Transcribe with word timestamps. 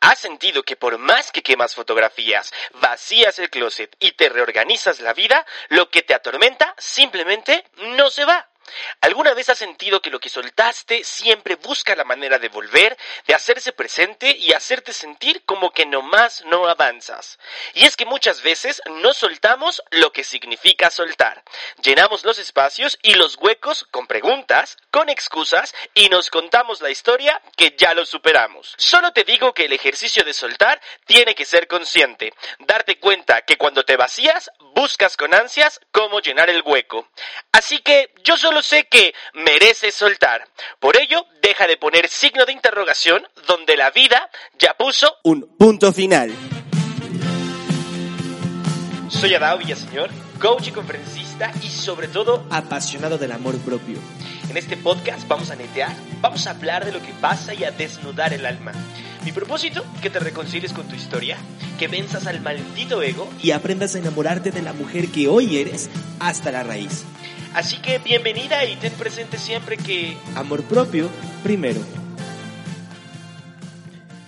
¿Has 0.00 0.18
sentido 0.18 0.62
que 0.62 0.76
por 0.76 0.96
más 0.96 1.30
que 1.30 1.42
quemas 1.42 1.74
fotografías, 1.74 2.52
vacías 2.80 3.38
el 3.38 3.50
closet 3.50 3.94
y 4.00 4.12
te 4.12 4.30
reorganizas 4.30 5.00
la 5.00 5.12
vida, 5.12 5.44
lo 5.68 5.90
que 5.90 6.02
te 6.02 6.14
atormenta 6.14 6.74
simplemente 6.78 7.64
no 7.96 8.08
se 8.08 8.24
va? 8.24 8.49
¿Alguna 9.00 9.34
vez 9.34 9.48
has 9.48 9.58
sentido 9.58 10.00
que 10.00 10.10
lo 10.10 10.20
que 10.20 10.28
soltaste 10.28 11.04
siempre 11.04 11.56
busca 11.56 11.96
la 11.96 12.04
manera 12.04 12.38
de 12.38 12.48
volver, 12.48 12.96
de 13.26 13.34
hacerse 13.34 13.72
presente 13.72 14.30
y 14.30 14.52
hacerte 14.52 14.92
sentir 14.92 15.42
como 15.44 15.72
que 15.72 15.86
nomás 15.86 16.44
no 16.46 16.68
avanzas? 16.68 17.38
Y 17.74 17.84
es 17.84 17.96
que 17.96 18.04
muchas 18.04 18.42
veces 18.42 18.82
no 18.86 19.12
soltamos 19.12 19.82
lo 19.90 20.12
que 20.12 20.24
significa 20.24 20.90
soltar. 20.90 21.42
Llenamos 21.82 22.24
los 22.24 22.38
espacios 22.38 22.98
y 23.02 23.14
los 23.14 23.36
huecos 23.36 23.86
con 23.90 24.06
preguntas, 24.06 24.76
con 24.90 25.08
excusas 25.08 25.74
y 25.94 26.08
nos 26.08 26.30
contamos 26.30 26.80
la 26.80 26.90
historia 26.90 27.40
que 27.56 27.74
ya 27.76 27.94
lo 27.94 28.04
superamos. 28.06 28.74
Solo 28.78 29.12
te 29.12 29.24
digo 29.24 29.54
que 29.54 29.64
el 29.64 29.72
ejercicio 29.72 30.24
de 30.24 30.34
soltar 30.34 30.80
tiene 31.06 31.34
que 31.34 31.44
ser 31.44 31.66
consciente, 31.68 32.32
darte 32.58 32.98
cuenta 32.98 33.42
que 33.42 33.56
cuando 33.56 33.84
te 33.84 33.96
vacías 33.96 34.50
buscas 34.74 35.16
con 35.16 35.34
ansias 35.34 35.80
cómo 35.90 36.20
llenar 36.20 36.50
el 36.50 36.62
hueco. 36.64 37.08
Así 37.52 37.78
que 37.78 38.12
yo 38.22 38.36
solo 38.36 38.59
sé 38.62 38.86
que 38.88 39.14
mereces 39.34 39.94
soltar. 39.94 40.46
Por 40.78 40.96
ello, 40.96 41.26
deja 41.42 41.66
de 41.66 41.76
poner 41.76 42.08
signo 42.08 42.44
de 42.44 42.52
interrogación 42.52 43.26
donde 43.46 43.76
la 43.76 43.90
vida 43.90 44.30
ya 44.58 44.74
puso 44.74 45.16
un 45.22 45.56
punto 45.56 45.92
final. 45.92 46.32
Soy 49.08 49.34
Adao 49.34 49.58
Villaseñor, 49.58 50.10
coach 50.40 50.68
y 50.68 50.70
conferencista 50.70 51.52
y 51.62 51.68
sobre 51.68 52.08
todo 52.08 52.46
apasionado 52.50 53.18
del 53.18 53.32
amor 53.32 53.58
propio. 53.58 53.98
En 54.48 54.56
este 54.56 54.76
podcast 54.76 55.26
vamos 55.28 55.50
a 55.50 55.56
netear, 55.56 55.94
vamos 56.20 56.46
a 56.46 56.50
hablar 56.50 56.84
de 56.84 56.92
lo 56.92 57.00
que 57.00 57.12
pasa 57.20 57.54
y 57.54 57.64
a 57.64 57.70
desnudar 57.70 58.32
el 58.32 58.46
alma. 58.46 58.72
Mi 59.24 59.32
propósito, 59.32 59.84
que 60.00 60.10
te 60.10 60.18
reconcilies 60.18 60.72
con 60.72 60.88
tu 60.88 60.94
historia, 60.94 61.36
que 61.78 61.88
venzas 61.88 62.26
al 62.26 62.40
maldito 62.40 63.02
ego 63.02 63.28
y 63.42 63.50
aprendas 63.50 63.94
a 63.94 63.98
enamorarte 63.98 64.50
de 64.50 64.62
la 64.62 64.72
mujer 64.72 65.08
que 65.08 65.28
hoy 65.28 65.58
eres 65.58 65.90
hasta 66.18 66.50
la 66.50 66.62
raíz. 66.62 67.04
Así 67.54 67.78
que 67.78 67.98
bienvenida 67.98 68.64
y 68.64 68.76
ten 68.76 68.92
presente 68.92 69.38
siempre 69.38 69.76
que... 69.76 70.16
Amor 70.36 70.62
propio 70.64 71.08
primero. 71.42 71.99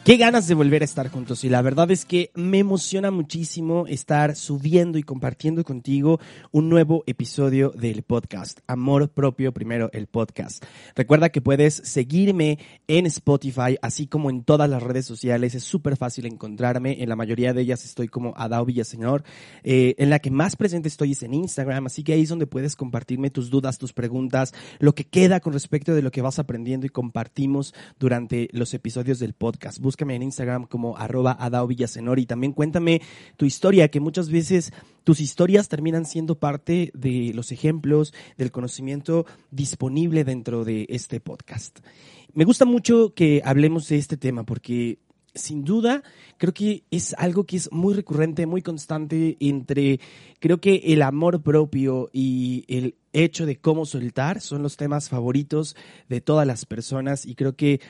Qué 0.05 0.17
ganas 0.17 0.49
de 0.49 0.55
volver 0.55 0.83
a 0.83 0.85
estar 0.85 1.09
juntos. 1.11 1.45
Y 1.45 1.49
la 1.49 1.63
verdad 1.63 1.89
es 1.93 2.05
que 2.05 2.33
me 2.35 2.59
emociona 2.59 3.13
muchísimo 3.13 3.87
estar 3.87 4.35
subiendo 4.35 4.99
y 4.99 5.05
compartiendo 5.05 5.63
contigo 5.63 6.19
un 6.51 6.69
nuevo 6.69 7.05
episodio 7.07 7.71
del 7.71 8.03
podcast, 8.03 8.59
Amor 8.67 9.11
Propio 9.11 9.55
Primero, 9.55 9.91
el 9.93 10.09
podcast. 10.09 10.65
Recuerda 10.97 11.29
que 11.29 11.41
puedes 11.41 11.75
seguirme 11.75 12.59
en 12.89 13.07
Spotify, 13.07 13.77
así 13.81 14.09
como 14.09 14.29
en 14.29 14.43
todas 14.43 14.69
las 14.69 14.83
redes 14.83 15.07
sociales, 15.07 15.55
es 15.55 15.63
súper 15.63 15.97
fácil 15.97 16.27
encontrarme, 16.27 17.01
en 17.01 17.09
la 17.09 17.15
mayoría 17.15 17.53
de 17.53 17.63
ellas 17.63 17.85
estoy 17.85 18.09
como 18.09 18.35
Adao 18.37 18.65
Villaseñor, 18.65 19.23
eh, 19.63 19.95
en 19.99 20.11
la 20.11 20.19
que 20.19 20.33
más 20.33 20.57
presente 20.57 20.89
estoy 20.89 21.13
es 21.13 21.23
en 21.23 21.33
Instagram, 21.33 21.87
así 21.87 22.03
que 22.03 22.15
ahí 22.15 22.23
es 22.23 22.29
donde 22.29 22.49
puedes 22.49 22.75
compartirme 22.75 23.31
tus 23.31 23.51
dudas, 23.51 23.79
tus 23.79 23.93
preguntas, 23.93 24.53
lo 24.81 24.97
que 24.97 25.05
queda 25.05 25.39
con 25.39 25.53
respecto 25.53 25.95
de 25.95 26.03
lo 26.03 26.11
que 26.11 26.23
vas 26.23 26.41
aprendiendo 26.41 26.87
y 26.87 26.91
compartimos 26.91 27.73
durante 28.01 28.49
los 28.51 28.75
episodios 28.75 29.21
del 29.21 29.35
podcast 29.35 29.79
búscame 29.93 30.15
en 30.17 30.23
Instagram 30.23 30.65
como 30.65 30.97
arroba 30.97 31.37
Adao 31.39 31.67
Villasenor 31.67 32.19
y 32.19 32.25
también 32.25 32.55
cuéntame 32.55 33.03
tu 33.37 33.45
historia, 33.45 33.89
que 33.89 34.01
muchas 34.01 34.31
veces 34.31 34.73
tus 35.05 35.21
historias 35.21 35.69
terminan 35.69 36.07
siendo 36.07 36.39
parte 36.39 36.91
de 36.95 37.33
los 37.35 37.53
ejemplos 37.53 38.15
del 38.39 38.51
conocimiento 38.51 39.27
disponible 39.51 40.25
dentro 40.25 40.65
de 40.65 40.87
este 40.89 41.21
podcast. 41.21 41.81
Me 42.33 42.45
gusta 42.45 42.65
mucho 42.65 43.13
que 43.13 43.43
hablemos 43.45 43.87
de 43.91 43.99
este 43.99 44.17
tema 44.17 44.45
porque 44.45 44.99
sin 45.35 45.63
duda, 45.65 46.03
creo 46.39 46.55
que 46.55 46.85
es 46.91 47.15
algo 47.19 47.45
que 47.45 47.57
es 47.57 47.71
muy 47.71 47.93
recurrente, 47.93 48.47
muy 48.47 48.63
constante 48.63 49.37
entre, 49.41 50.01
creo 50.41 50.59
que 50.59 50.77
el 50.87 51.03
amor 51.03 51.43
propio 51.43 52.09
y 52.15 52.65
el 52.69 52.97
hecho 53.13 53.45
de 53.45 53.57
cómo 53.57 53.85
soltar 53.85 54.41
son 54.41 54.63
los 54.63 54.79
temas 54.79 55.11
favoritos 55.11 55.77
de 56.09 56.23
todas 56.23 56.47
las 56.47 56.65
personas 56.65 57.27
y 57.27 57.35
creo 57.35 57.57
que 57.57 57.81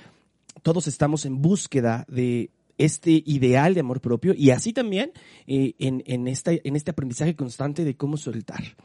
todos 0.62 0.86
estamos 0.86 1.26
en 1.26 1.42
búsqueda 1.42 2.04
de 2.08 2.50
este 2.78 3.22
ideal 3.26 3.74
de 3.74 3.80
amor 3.80 4.00
propio 4.00 4.34
y 4.36 4.50
así 4.50 4.72
también 4.72 5.12
eh, 5.46 5.74
en, 5.78 6.02
en, 6.06 6.26
en 6.26 6.76
este 6.76 6.90
aprendizaje 6.90 7.36
constante 7.36 7.84
de 7.84 7.96
cómo 7.96 8.16
soltar. 8.16 8.76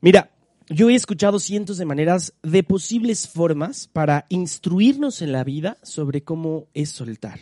Mira, 0.00 0.30
yo 0.68 0.90
he 0.90 0.94
escuchado 0.94 1.38
cientos 1.38 1.78
de 1.78 1.84
maneras 1.84 2.34
de 2.42 2.62
posibles 2.62 3.28
formas 3.28 3.88
para 3.88 4.26
instruirnos 4.28 5.22
en 5.22 5.32
la 5.32 5.44
vida 5.44 5.78
sobre 5.82 6.22
cómo 6.22 6.68
es 6.74 6.90
soltar 6.90 7.40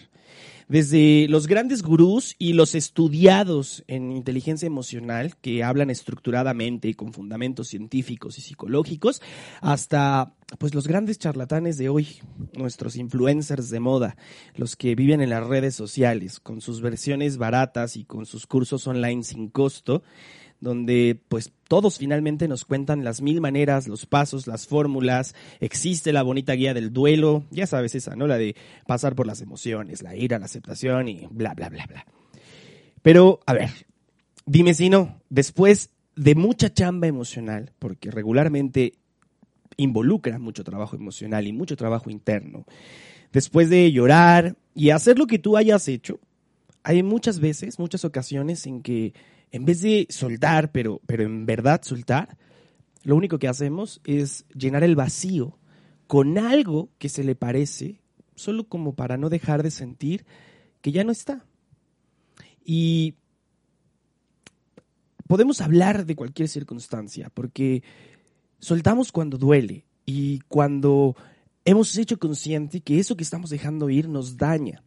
desde 0.69 1.27
los 1.29 1.47
grandes 1.47 1.83
gurús 1.83 2.37
y 2.39 2.53
los 2.53 2.75
estudiados 2.75 3.85
en 3.89 4.13
inteligencia 4.13 4.67
emocional 4.67 5.35
que 5.41 5.65
hablan 5.65 5.91
estructuradamente 5.91 6.89
y 6.89 6.95
con 6.95 7.13
fundamentos 7.13 7.69
científicos 7.69 8.39
y 8.39 8.43
psicológicos, 8.43 9.23
hasta 9.61 10.35
pues 10.59 10.75
los 10.75 10.87
grandes 10.87 11.19
charlatanes 11.19 11.79
de 11.79 11.89
hoy, 11.89 12.09
nuestros 12.55 12.97
influencers 12.97 13.71
de 13.71 13.81
moda, 13.81 14.17
los 14.55 14.77
que 14.77 14.95
viven 14.95 15.21
en 15.21 15.31
las 15.31 15.47
redes 15.47 15.75
sociales 15.75 16.41
con 16.41 16.61
sus 16.61 16.81
versiones 16.81 17.39
baratas 17.39 17.97
y 17.97 18.05
con 18.05 18.27
sus 18.27 18.47
cursos 18.47 18.87
online 18.87 19.25
sin 19.25 19.49
costo, 19.49 20.03
donde 20.61 21.21
pues 21.29 21.53
todos 21.69 21.99
finalmente 21.99 22.49
nos 22.49 22.65
cuentan 22.65 23.05
las 23.05 23.21
mil 23.21 23.41
maneras, 23.41 23.87
los 23.87 24.07
pasos, 24.07 24.47
las 24.47 24.67
fórmulas, 24.67 25.35
existe 25.61 26.13
la 26.13 26.23
bonita 26.23 26.55
guía 26.55 26.75
del 26.75 26.93
duelo, 26.93 27.45
ya 27.51 27.67
sabes 27.67 27.95
esa, 27.95 28.17
¿no? 28.17 28.27
La 28.27 28.39
de 28.39 28.57
pasar 28.87 29.15
por 29.15 29.27
las 29.27 29.41
emociones, 29.41 30.03
la 30.03 30.17
ira, 30.17 30.39
la 30.39 30.47
aceptación 30.47 31.09
y 31.09 31.27
bla, 31.31 31.55
bla, 31.55 31.69
bla, 31.69 31.87
bla. 31.87 32.07
Pero, 33.03 33.41
a 33.47 33.53
ver, 33.53 33.71
dime 34.47 34.75
si 34.75 34.91
no, 34.91 35.21
después 35.29 35.91
de 36.17 36.35
mucha 36.35 36.73
chamba 36.73 37.07
emocional, 37.07 37.73
porque 37.79 38.11
regularmente 38.11 38.95
involucra 39.77 40.39
mucho 40.39 40.65
trabajo 40.65 40.97
emocional 40.97 41.47
y 41.47 41.53
mucho 41.53 41.77
trabajo 41.77 42.11
interno, 42.11 42.65
después 43.33 43.71
de 43.71 43.93
llorar 43.93 44.57
y 44.75 44.91
hacer 44.91 45.19
lo 45.19 45.27
que 45.27 45.39
tú 45.39 45.57
hayas 45.57 45.87
hecho, 45.87 46.19
hay 46.83 47.03
muchas 47.03 47.39
veces, 47.39 47.79
muchas 47.79 48.05
ocasiones 48.05 48.67
en 48.67 48.83
que 48.83 49.13
en 49.51 49.65
vez 49.65 49.81
de 49.81 50.07
soltar, 50.11 50.73
pero, 50.73 51.01
pero 51.07 51.23
en 51.23 51.47
verdad 51.47 51.83
soltar, 51.83 52.37
lo 53.03 53.17
único 53.17 53.39
que 53.39 53.49
hacemos 53.49 54.01
es 54.05 54.45
llenar 54.55 54.85
el 54.85 54.97
vacío 54.97 55.59
con 56.07 56.39
algo 56.39 56.91
que 56.99 57.09
se 57.09 57.25
le 57.25 57.35
parece, 57.35 58.01
solo 58.35 58.65
como 58.69 58.95
para 58.95 59.17
no 59.17 59.29
dejar 59.29 59.63
de 59.63 59.71
sentir 59.71 60.25
que 60.81 60.93
ya 60.93 61.05
no 61.05 61.13
está. 61.13 61.45
Y 62.65 63.15
podemos 65.27 65.61
hablar 65.61 66.07
de 66.07 66.17
cualquier 66.17 66.49
circunstancia, 66.49 67.31
porque 67.33 67.83
soltamos 68.59 69.13
cuando 69.13 69.39
duele 69.39 69.85
y 70.05 70.41
cuando 70.49 71.17
hemos 71.65 71.97
hecho 71.97 72.19
consciente 72.19 72.81
que 72.81 72.99
eso 72.99 73.17
que 73.17 73.25
estamos 73.25 73.51
dejando 73.51 73.91
ir 73.91 74.09
nos 74.09 74.37
daña. 74.37 74.83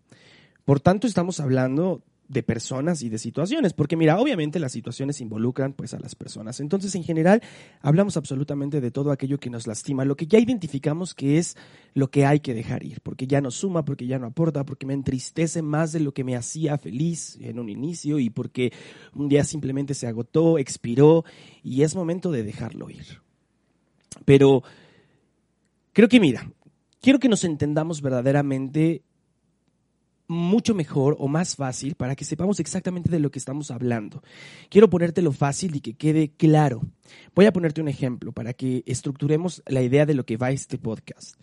Por 0.66 0.80
tanto, 0.80 1.08
estamos 1.08 1.40
hablando 1.40 2.04
de 2.32 2.44
personas 2.44 3.04
y 3.04 3.10
de 3.10 3.18
situaciones, 3.18 3.74
porque 3.74 3.98
mira, 3.98 4.18
obviamente 4.18 4.58
las 4.60 4.72
situaciones 4.72 5.20
involucran 5.20 5.74
pues 5.74 5.94
a 5.94 6.00
las 6.00 6.16
personas. 6.16 6.62
Entonces, 6.62 6.96
en 6.96 7.04
general, 7.04 7.42
hablamos 7.82 8.16
absolutamente 8.16 8.80
de 8.80 8.90
todo 8.90 9.12
aquello 9.12 9.38
que 9.38 9.50
nos 9.50 9.68
lastima, 9.68 10.06
lo 10.06 10.16
que 10.16 10.28
ya 10.28 10.40
identificamos 10.40 11.14
que 11.14 11.38
es 11.38 11.58
lo 11.94 12.10
que 12.10 12.26
hay 12.26 12.40
que 12.40 12.54
dejar 12.54 12.84
ir, 12.84 13.02
porque 13.02 13.28
ya 13.28 13.42
no 13.42 13.52
suma, 13.52 13.84
porque 13.84 14.08
ya 14.08 14.18
no 14.18 14.28
aporta, 14.28 14.64
porque 14.64 14.86
me 14.86 14.94
entristece 14.94 15.62
más 15.62 15.92
de 15.92 16.00
lo 16.00 16.14
que 16.14 16.24
me 16.24 16.38
hacía 16.38 16.78
feliz 16.78 17.38
en 17.42 17.60
un 17.60 17.68
inicio 17.68 18.18
y 18.18 18.30
porque 18.30 18.72
un 19.14 19.28
día 19.28 19.44
simplemente 19.44 19.94
se 19.94 20.08
agotó, 20.08 20.58
expiró 20.58 21.26
y 21.64 21.84
es 21.84 21.96
momento 21.96 22.32
de 22.32 22.44
dejarlo 22.44 22.90
ir. 22.90 23.22
Pero 24.24 24.64
creo 25.92 26.08
que 26.08 26.22
mira, 26.22 26.50
quiero 27.02 27.20
que 27.20 27.28
nos 27.28 27.44
entendamos 27.44 28.02
verdaderamente 28.02 29.04
mucho 30.32 30.74
mejor 30.74 31.16
o 31.20 31.28
más 31.28 31.56
fácil 31.56 31.96
para 31.96 32.16
que 32.16 32.26
sepamos 32.26 32.60
exactamente 32.60 33.10
de 33.10 33.20
lo 33.20 33.30
que 33.32 33.40
estamos 33.40 33.70
hablando. 33.70 34.24
Quiero 34.70 34.90
ponértelo 34.90 35.32
fácil 35.32 35.76
y 35.76 35.82
que 35.82 35.96
quede 35.96 36.32
claro. 36.36 36.82
Voy 37.36 37.46
a 37.46 37.54
ponerte 37.54 37.82
un 37.82 37.88
ejemplo 37.88 38.32
para 38.32 38.54
que 38.54 38.84
estructuremos 38.86 39.62
la 39.68 39.82
idea 39.82 40.06
de 40.06 40.14
lo 40.14 40.26
que 40.26 40.38
va 40.38 40.52
este 40.52 40.78
podcast. 40.78 41.36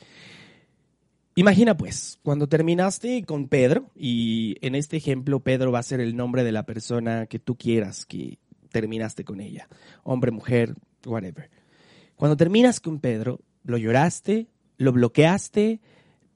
Imagina 1.34 1.76
pues, 1.76 2.18
cuando 2.24 2.48
terminaste 2.48 3.22
con 3.24 3.46
Pedro, 3.46 3.92
y 3.94 4.56
en 4.60 4.74
este 4.74 4.96
ejemplo 4.96 5.38
Pedro 5.38 5.70
va 5.70 5.78
a 5.78 5.84
ser 5.84 6.00
el 6.00 6.16
nombre 6.16 6.42
de 6.42 6.50
la 6.50 6.66
persona 6.66 7.26
que 7.26 7.38
tú 7.38 7.56
quieras 7.56 8.06
que 8.06 8.38
terminaste 8.70 9.24
con 9.24 9.40
ella, 9.40 9.68
hombre, 10.02 10.32
mujer, 10.32 10.74
whatever. 11.06 11.48
Cuando 12.16 12.36
terminas 12.36 12.80
con 12.80 12.98
Pedro, 12.98 13.40
lo 13.62 13.78
lloraste, 13.78 14.48
lo 14.78 14.92
bloqueaste, 14.92 15.80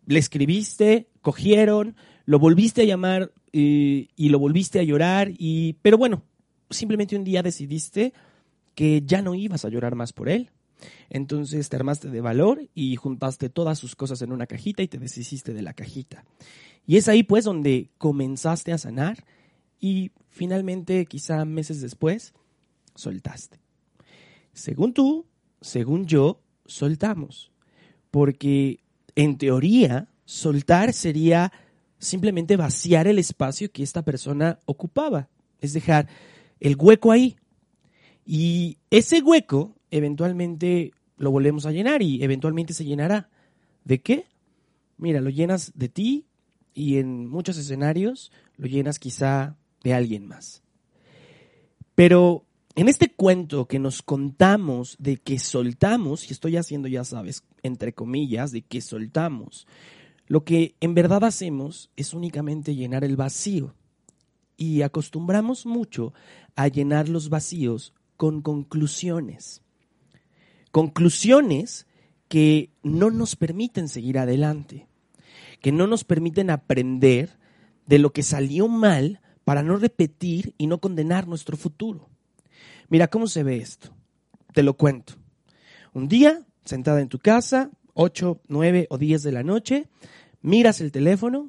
le 0.07 0.19
escribiste, 0.19 1.09
cogieron, 1.21 1.97
lo 2.25 2.39
volviste 2.39 2.83
a 2.83 2.85
llamar 2.85 3.33
y, 3.53 4.11
y 4.17 4.29
lo 4.29 4.39
volviste 4.39 4.79
a 4.79 4.83
llorar, 4.83 5.33
y, 5.37 5.75
pero 5.83 5.99
bueno, 5.99 6.23
simplemente 6.71 7.17
un 7.17 7.25
día 7.25 7.43
decidiste 7.43 8.13
que 8.75 9.03
ya 9.05 9.23
no 9.23 9.35
ibas 9.35 9.65
a 9.65 9.69
llorar 9.69 9.95
más 9.95 10.13
por 10.13 10.29
él, 10.29 10.51
entonces 11.11 11.69
te 11.69 11.77
armaste 11.77 12.09
de 12.09 12.21
valor 12.21 12.69
y 12.75 12.97
juntaste 12.97 13.49
todas 13.49 13.79
sus 13.79 13.97
cosas 13.97 14.23
en 14.23 14.33
una 14.33 14.47
cajita 14.47 14.83
y 14.83 14.89
te 14.89 14.99
deshiciste 14.99 15.53
de 15.53 15.63
la 15.63 15.75
cajita. 15.75 16.25
Y 16.87 16.97
es 16.97 17.09
ahí 17.09 17.23
pues 17.23 17.45
donde 17.45 17.91
comenzaste 17.99 18.73
a 18.73 18.79
sanar 18.79 19.25
y 19.79 20.13
finalmente, 20.29 21.07
quizá 21.07 21.45
meses 21.45 21.81
después, 21.81 22.35
soltaste. 22.95 23.61
Según 24.53 24.93
tú, 24.95 25.27
según 25.61 26.07
yo, 26.07 26.41
soltamos. 26.67 27.51
Porque 28.11 28.81
en 29.15 29.39
teoría, 29.39 30.09
soltar 30.25 30.93
sería 30.93 31.53
simplemente 32.03 32.57
vaciar 32.57 33.07
el 33.07 33.19
espacio 33.19 33.71
que 33.71 33.83
esta 33.83 34.03
persona 34.03 34.59
ocupaba. 34.67 35.29
Es 35.61 35.73
dejar 35.73 36.09
el 36.61 36.77
hueco 36.77 37.13
ahí. 37.13 37.37
Y 38.27 38.79
ese 38.91 39.23
hueco 39.23 39.77
eventualmente 39.91 40.93
lo 41.17 41.31
volvemos 41.31 41.67
a 41.67 41.73
llenar 41.73 42.03
y 42.03 42.23
eventualmente 42.23 42.75
se 42.75 42.85
llenará. 42.85 43.31
¿De 43.85 44.01
qué? 44.01 44.27
Mira, 44.99 45.21
lo 45.21 45.31
llenas 45.31 45.73
de 45.75 45.89
ti 45.89 46.27
y 46.75 46.99
en 46.99 47.29
muchos 47.29 47.57
escenarios 47.57 48.33
lo 48.57 48.67
llenas 48.67 48.99
quizá 48.99 49.57
de 49.83 49.95
alguien 49.95 50.27
más. 50.27 50.63
Pero 51.95 52.45
en 52.75 52.89
este 52.89 53.13
cuento 53.13 53.67
que 53.67 53.79
nos 53.79 54.03
contamos 54.03 54.97
de 54.99 55.19
que 55.19 55.39
soltamos, 55.39 56.29
y 56.29 56.33
estoy 56.33 56.57
haciendo, 56.57 56.89
ya 56.89 57.05
sabes, 57.05 57.45
entre 57.63 57.93
comillas, 57.93 58.51
de 58.51 58.63
que 58.63 58.81
soltamos, 58.81 59.67
lo 60.27 60.45
que 60.45 60.77
en 60.81 60.95
verdad 60.95 61.25
hacemos 61.25 61.91
es 61.97 62.15
únicamente 62.15 62.75
llenar 62.75 63.05
el 63.05 63.17
vacío. 63.17 63.75
Y 64.57 64.83
acostumbramos 64.83 65.67
mucho 65.67 66.13
a 66.55 66.69
llenar 66.69 67.09
los 67.09 67.29
vacíos 67.29 67.95
con 68.17 68.43
conclusiones 68.43 69.63
conclusiones 70.73 71.87
que 72.27 72.71
no 72.83 73.11
nos 73.11 73.37
permiten 73.37 73.89
seguir 73.89 74.19
adelante, 74.19 74.89
que 75.61 75.71
no 75.71 75.87
nos 75.87 76.03
permiten 76.03 76.51
aprender 76.51 77.39
de 77.87 77.99
lo 77.99 78.13
que 78.13 78.25
salió 78.25 78.67
mal 78.67 79.21
para 79.45 79.63
no 79.63 79.77
repetir 79.77 80.55
y 80.59 80.67
no 80.67 80.81
condenar 80.81 81.29
nuestro 81.29 81.57
futuro. 81.57 82.09
Mira 82.89 83.09
cómo 83.09 83.27
se 83.27 83.43
ve 83.43 83.59
esto. 83.59 83.95
Te 84.55 84.63
lo 84.63 84.77
cuento. 84.77 85.15
Un 85.93 86.09
día, 86.09 86.45
sentada 86.65 87.01
en 87.01 87.09
tu 87.09 87.19
casa, 87.19 87.71
8, 87.95 88.41
9 88.49 88.87
o 88.91 88.99
10 88.99 89.23
de 89.23 89.33
la 89.33 89.43
noche, 89.43 89.89
miras 90.41 90.81
el 90.81 90.93
teléfono, 90.93 91.49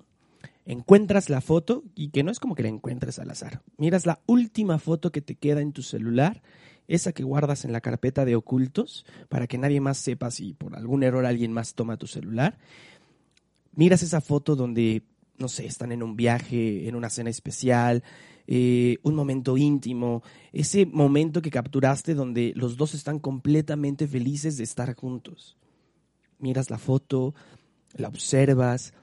encuentras 0.65 1.29
la 1.29 1.41
foto, 1.41 1.83
y 1.95 2.09
que 2.09 2.23
no 2.23 2.31
es 2.31 2.39
como 2.39 2.55
que 2.55 2.63
la 2.63 2.69
encuentres 2.69 3.19
al 3.19 3.29
azar, 3.29 3.61
miras 3.77 4.05
la 4.05 4.21
última 4.25 4.79
foto 4.79 5.11
que 5.11 5.21
te 5.21 5.35
queda 5.35 5.61
en 5.61 5.73
tu 5.73 5.81
celular 5.81 6.41
esa 6.87 7.13
que 7.13 7.23
guardas 7.23 7.65
en 7.65 7.71
la 7.71 7.81
carpeta 7.81 8.25
de 8.25 8.35
ocultos 8.35 9.05
para 9.29 9.47
que 9.47 9.57
nadie 9.57 9.81
más 9.81 9.97
sepa 9.97 10.31
si 10.31 10.53
por 10.53 10.75
algún 10.75 11.03
error 11.03 11.25
alguien 11.25 11.53
más 11.53 11.75
toma 11.75 11.97
tu 11.97 12.07
celular. 12.07 12.57
Miras 13.75 14.03
esa 14.03 14.21
foto 14.21 14.55
donde, 14.55 15.03
no 15.37 15.47
sé, 15.47 15.65
están 15.65 15.91
en 15.91 16.03
un 16.03 16.15
viaje, 16.15 16.87
en 16.87 16.95
una 16.95 17.09
cena 17.09 17.29
especial, 17.29 18.03
eh, 18.45 18.97
un 19.03 19.15
momento 19.15 19.57
íntimo, 19.57 20.21
ese 20.51 20.85
momento 20.85 21.41
que 21.41 21.49
capturaste 21.49 22.13
donde 22.13 22.53
los 22.55 22.77
dos 22.77 22.93
están 22.93 23.19
completamente 23.19 24.07
felices 24.07 24.57
de 24.57 24.63
estar 24.63 24.93
juntos. 24.95 25.57
Miras 26.43 26.69
la 26.69 26.77
foto, 26.77 27.33
la 27.93 28.09
observas, 28.09 28.93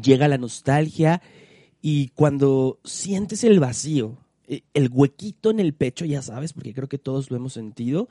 llega 0.00 0.28
la 0.28 0.38
nostalgia 0.38 1.20
y 1.80 2.10
cuando 2.10 2.78
sientes 2.84 3.42
el 3.42 3.58
vacío, 3.58 4.16
eh, 4.46 4.62
el 4.74 4.88
huequito 4.92 5.50
en 5.50 5.58
el 5.58 5.74
pecho, 5.74 6.04
ya 6.04 6.22
sabes, 6.22 6.52
porque 6.52 6.72
creo 6.72 6.88
que 6.88 6.98
todos 6.98 7.32
lo 7.32 7.36
hemos 7.36 7.54
sentido, 7.54 8.08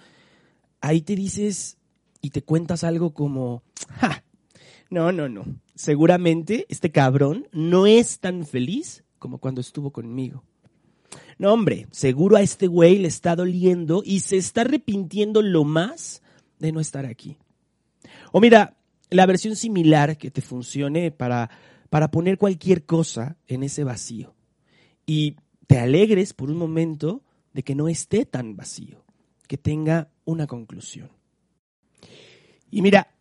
ahí 0.81 1.01
te 1.01 1.15
dices 1.15 1.77
y 2.21 2.31
te 2.31 2.41
cuentas 2.41 2.83
algo 2.83 3.13
como, 3.13 3.63
ja, 3.87 4.21
no, 4.89 5.13
no, 5.13 5.29
no, 5.29 5.45
seguramente 5.73 6.65
este 6.67 6.91
cabrón 6.91 7.47
no 7.53 7.87
es 7.87 8.19
tan 8.19 8.45
feliz 8.45 9.05
como 9.17 9.37
cuando 9.37 9.61
estuvo 9.61 9.91
conmigo. 9.91 10.43
No, 11.37 11.53
hombre, 11.53 11.87
seguro 11.91 12.35
a 12.35 12.41
este 12.41 12.67
güey 12.67 12.97
le 12.97 13.07
está 13.07 13.37
doliendo 13.37 14.03
y 14.05 14.19
se 14.19 14.35
está 14.35 14.61
arrepintiendo 14.61 15.41
lo 15.41 15.63
más 15.63 16.21
de 16.59 16.73
no 16.73 16.81
estar 16.81 17.05
aquí. 17.05 17.37
O 18.31 18.39
mira, 18.39 18.77
la 19.09 19.25
versión 19.25 19.55
similar 19.55 20.17
que 20.17 20.31
te 20.31 20.41
funcione 20.41 21.11
para, 21.11 21.49
para 21.89 22.11
poner 22.11 22.37
cualquier 22.37 22.85
cosa 22.85 23.37
en 23.47 23.63
ese 23.63 23.83
vacío. 23.83 24.33
Y 25.05 25.35
te 25.67 25.79
alegres 25.79 26.33
por 26.33 26.49
un 26.49 26.57
momento 26.57 27.23
de 27.53 27.63
que 27.63 27.75
no 27.75 27.87
esté 27.87 28.25
tan 28.25 28.55
vacío, 28.55 29.03
que 29.47 29.57
tenga 29.57 30.09
una 30.25 30.47
conclusión. 30.47 31.09
Y 32.69 32.81
mira, 32.81 33.13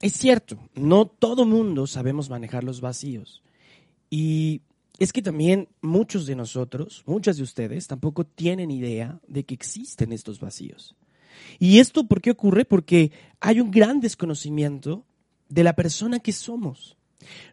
es 0.00 0.14
cierto, 0.14 0.58
no 0.74 1.06
todo 1.06 1.44
mundo 1.44 1.86
sabemos 1.86 2.30
manejar 2.30 2.64
los 2.64 2.80
vacíos. 2.80 3.42
Y 4.08 4.62
es 4.98 5.12
que 5.12 5.22
también 5.22 5.68
muchos 5.82 6.26
de 6.26 6.36
nosotros, 6.36 7.02
muchas 7.06 7.36
de 7.36 7.42
ustedes, 7.42 7.86
tampoco 7.86 8.24
tienen 8.24 8.70
idea 8.70 9.20
de 9.28 9.44
que 9.44 9.54
existen 9.54 10.12
estos 10.12 10.40
vacíos. 10.40 10.96
¿Y 11.58 11.78
esto 11.78 12.04
por 12.04 12.20
qué 12.20 12.30
ocurre? 12.30 12.64
Porque 12.64 13.12
hay 13.40 13.60
un 13.60 13.70
gran 13.70 14.00
desconocimiento 14.00 15.04
de 15.48 15.64
la 15.64 15.74
persona 15.74 16.20
que 16.20 16.32
somos. 16.32 16.96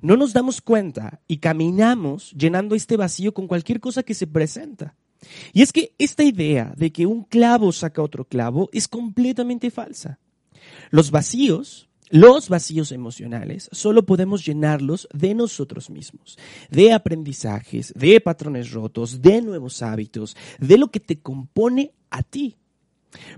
No 0.01 0.15
nos 0.15 0.33
damos 0.33 0.61
cuenta 0.61 1.19
y 1.27 1.37
caminamos 1.37 2.31
llenando 2.31 2.75
este 2.75 2.97
vacío 2.97 3.33
con 3.33 3.47
cualquier 3.47 3.79
cosa 3.79 4.03
que 4.03 4.13
se 4.13 4.27
presenta. 4.27 4.95
Y 5.53 5.61
es 5.61 5.73
que 5.73 5.93
esta 5.97 6.23
idea 6.23 6.73
de 6.77 6.91
que 6.91 7.05
un 7.05 7.23
clavo 7.23 7.71
saca 7.71 8.01
otro 8.01 8.25
clavo 8.25 8.69
es 8.71 8.87
completamente 8.87 9.71
falsa. 9.71 10.19
Los 10.89 11.11
vacíos, 11.11 11.89
los 12.09 12.49
vacíos 12.49 12.91
emocionales, 12.91 13.69
solo 13.71 14.05
podemos 14.05 14.45
llenarlos 14.45 15.07
de 15.13 15.33
nosotros 15.33 15.89
mismos, 15.89 16.37
de 16.69 16.93
aprendizajes, 16.93 17.93
de 17.95 18.21
patrones 18.21 18.71
rotos, 18.71 19.21
de 19.21 19.41
nuevos 19.41 19.81
hábitos, 19.81 20.37
de 20.59 20.77
lo 20.77 20.89
que 20.89 20.99
te 20.99 21.19
compone 21.19 21.93
a 22.09 22.23
ti. 22.23 22.55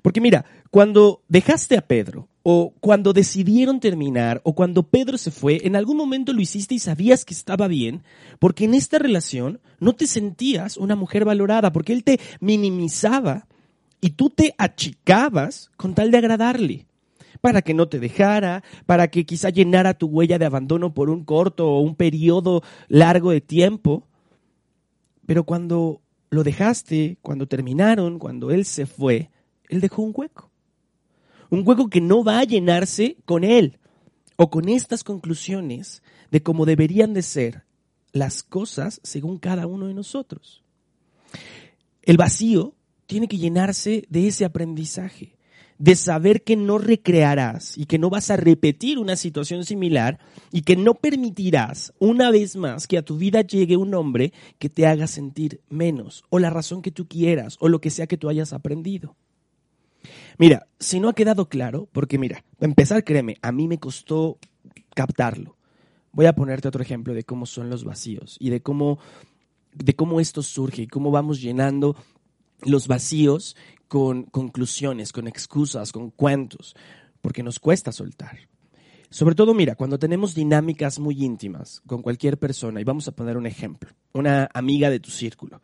Porque 0.01 0.21
mira, 0.21 0.45
cuando 0.71 1.21
dejaste 1.27 1.77
a 1.77 1.81
Pedro, 1.81 2.27
o 2.43 2.73
cuando 2.79 3.13
decidieron 3.13 3.79
terminar, 3.79 4.41
o 4.43 4.53
cuando 4.53 4.83
Pedro 4.83 5.17
se 5.17 5.31
fue, 5.31 5.59
en 5.63 5.75
algún 5.75 5.97
momento 5.97 6.33
lo 6.33 6.41
hiciste 6.41 6.75
y 6.75 6.79
sabías 6.79 7.25
que 7.25 7.33
estaba 7.33 7.67
bien, 7.67 8.03
porque 8.39 8.65
en 8.65 8.73
esta 8.73 8.97
relación 8.97 9.59
no 9.79 9.93
te 9.93 10.07
sentías 10.07 10.77
una 10.77 10.95
mujer 10.95 11.25
valorada, 11.25 11.71
porque 11.71 11.93
él 11.93 12.03
te 12.03 12.19
minimizaba 12.39 13.47
y 14.01 14.11
tú 14.11 14.29
te 14.29 14.55
achicabas 14.57 15.69
con 15.75 15.93
tal 15.93 16.11
de 16.11 16.17
agradarle, 16.17 16.85
para 17.41 17.61
que 17.61 17.73
no 17.73 17.87
te 17.87 17.99
dejara, 17.99 18.63
para 18.85 19.09
que 19.09 19.25
quizá 19.25 19.49
llenara 19.49 19.93
tu 19.93 20.07
huella 20.07 20.39
de 20.39 20.45
abandono 20.45 20.93
por 20.93 21.09
un 21.09 21.23
corto 21.23 21.69
o 21.69 21.81
un 21.81 21.95
periodo 21.95 22.63
largo 22.87 23.31
de 23.31 23.41
tiempo. 23.41 24.07
Pero 25.25 25.43
cuando 25.43 26.01
lo 26.31 26.43
dejaste, 26.43 27.17
cuando 27.21 27.47
terminaron, 27.47 28.19
cuando 28.19 28.51
él 28.51 28.65
se 28.65 28.85
fue, 28.85 29.29
él 29.69 29.79
dejó 29.81 30.01
un 30.01 30.13
hueco. 30.13 30.51
Un 31.49 31.65
hueco 31.65 31.89
que 31.89 32.01
no 32.01 32.23
va 32.23 32.39
a 32.39 32.43
llenarse 32.43 33.17
con 33.25 33.43
él 33.43 33.79
o 34.35 34.49
con 34.49 34.69
estas 34.69 35.03
conclusiones 35.03 36.03
de 36.31 36.43
cómo 36.43 36.65
deberían 36.65 37.13
de 37.13 37.21
ser 37.21 37.63
las 38.11 38.43
cosas 38.43 38.99
según 39.03 39.37
cada 39.37 39.67
uno 39.67 39.87
de 39.87 39.93
nosotros. 39.93 40.63
El 42.01 42.17
vacío 42.17 42.75
tiene 43.05 43.27
que 43.27 43.37
llenarse 43.37 44.05
de 44.09 44.27
ese 44.27 44.45
aprendizaje, 44.45 45.35
de 45.77 45.95
saber 45.95 46.43
que 46.43 46.55
no 46.55 46.77
recrearás 46.77 47.77
y 47.77 47.85
que 47.85 47.97
no 47.97 48.09
vas 48.09 48.29
a 48.29 48.37
repetir 48.37 48.99
una 48.99 49.15
situación 49.15 49.65
similar 49.65 50.19
y 50.51 50.61
que 50.61 50.75
no 50.75 50.93
permitirás 50.93 51.93
una 51.99 52.31
vez 52.31 52.55
más 52.55 52.87
que 52.87 52.97
a 52.97 53.01
tu 53.01 53.17
vida 53.17 53.41
llegue 53.41 53.77
un 53.77 53.93
hombre 53.93 54.33
que 54.57 54.69
te 54.69 54.85
haga 54.85 55.07
sentir 55.07 55.61
menos 55.69 56.23
o 56.29 56.39
la 56.39 56.49
razón 56.49 56.81
que 56.81 56.91
tú 56.91 57.07
quieras 57.07 57.57
o 57.59 57.69
lo 57.69 57.81
que 57.81 57.89
sea 57.89 58.07
que 58.07 58.17
tú 58.17 58.29
hayas 58.29 58.53
aprendido. 58.53 59.15
Mira, 60.39 60.67
si 60.79 61.01
no 61.01 61.09
ha 61.09 61.13
quedado 61.13 61.49
claro, 61.49 61.89
porque 61.91 62.17
mira, 62.17 62.45
empezar, 62.61 63.03
créeme, 63.03 63.35
a 63.41 63.51
mí 63.51 63.67
me 63.67 63.77
costó 63.77 64.39
captarlo. 64.95 65.57
Voy 66.13 66.27
a 66.27 66.33
ponerte 66.33 66.69
otro 66.69 66.81
ejemplo 66.81 67.13
de 67.13 67.25
cómo 67.25 67.45
son 67.45 67.69
los 67.69 67.83
vacíos 67.83 68.37
y 68.39 68.49
de 68.49 68.61
cómo, 68.61 68.99
de 69.73 69.95
cómo 69.97 70.21
esto 70.21 70.41
surge 70.41 70.83
y 70.83 70.87
cómo 70.87 71.11
vamos 71.11 71.41
llenando 71.41 71.97
los 72.61 72.87
vacíos 72.87 73.57
con 73.89 74.23
conclusiones, 74.23 75.11
con 75.11 75.27
excusas, 75.27 75.91
con 75.91 76.09
cuentos, 76.09 76.73
porque 77.21 77.43
nos 77.43 77.59
cuesta 77.59 77.91
soltar. 77.91 78.39
Sobre 79.09 79.35
todo, 79.35 79.53
mira, 79.53 79.75
cuando 79.75 79.99
tenemos 79.99 80.35
dinámicas 80.35 80.99
muy 80.99 81.21
íntimas 81.21 81.81
con 81.85 82.01
cualquier 82.01 82.39
persona, 82.39 82.79
y 82.79 82.85
vamos 82.85 83.09
a 83.09 83.11
poner 83.11 83.35
un 83.35 83.45
ejemplo, 83.45 83.91
una 84.13 84.49
amiga 84.53 84.89
de 84.89 85.01
tu 85.01 85.11
círculo. 85.11 85.61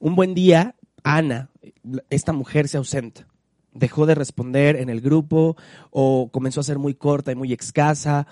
Un 0.00 0.16
buen 0.16 0.34
día, 0.34 0.74
Ana, 1.04 1.50
esta 2.10 2.32
mujer 2.32 2.66
se 2.66 2.78
ausenta, 2.78 3.28
dejó 3.72 4.06
de 4.06 4.14
responder 4.14 4.76
en 4.76 4.88
el 4.88 5.00
grupo 5.00 5.56
o 5.90 6.30
comenzó 6.30 6.60
a 6.60 6.64
ser 6.64 6.78
muy 6.78 6.94
corta 6.94 7.32
y 7.32 7.34
muy 7.34 7.52
escasa, 7.52 8.26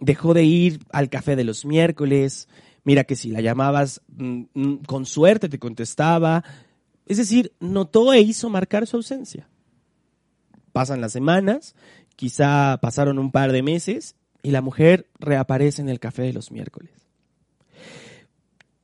dejó 0.00 0.34
de 0.34 0.44
ir 0.44 0.80
al 0.90 1.08
café 1.08 1.36
de 1.36 1.44
los 1.44 1.64
miércoles, 1.64 2.48
mira 2.84 3.04
que 3.04 3.16
si 3.16 3.30
la 3.30 3.40
llamabas 3.40 4.02
mm, 4.08 4.42
mm, 4.54 4.76
con 4.86 5.06
suerte 5.06 5.48
te 5.48 5.58
contestaba, 5.58 6.44
es 7.06 7.18
decir, 7.18 7.52
notó 7.60 8.12
e 8.12 8.20
hizo 8.20 8.50
marcar 8.50 8.86
su 8.86 8.96
ausencia. 8.96 9.48
Pasan 10.72 11.00
las 11.00 11.12
semanas 11.12 11.74
Quizá 12.16 12.78
pasaron 12.80 13.18
un 13.18 13.30
par 13.30 13.52
de 13.52 13.62
meses 13.62 14.16
y 14.42 14.50
la 14.50 14.62
mujer 14.62 15.06
reaparece 15.18 15.82
en 15.82 15.90
el 15.90 16.00
café 16.00 16.22
de 16.22 16.32
los 16.32 16.50
miércoles. 16.50 17.05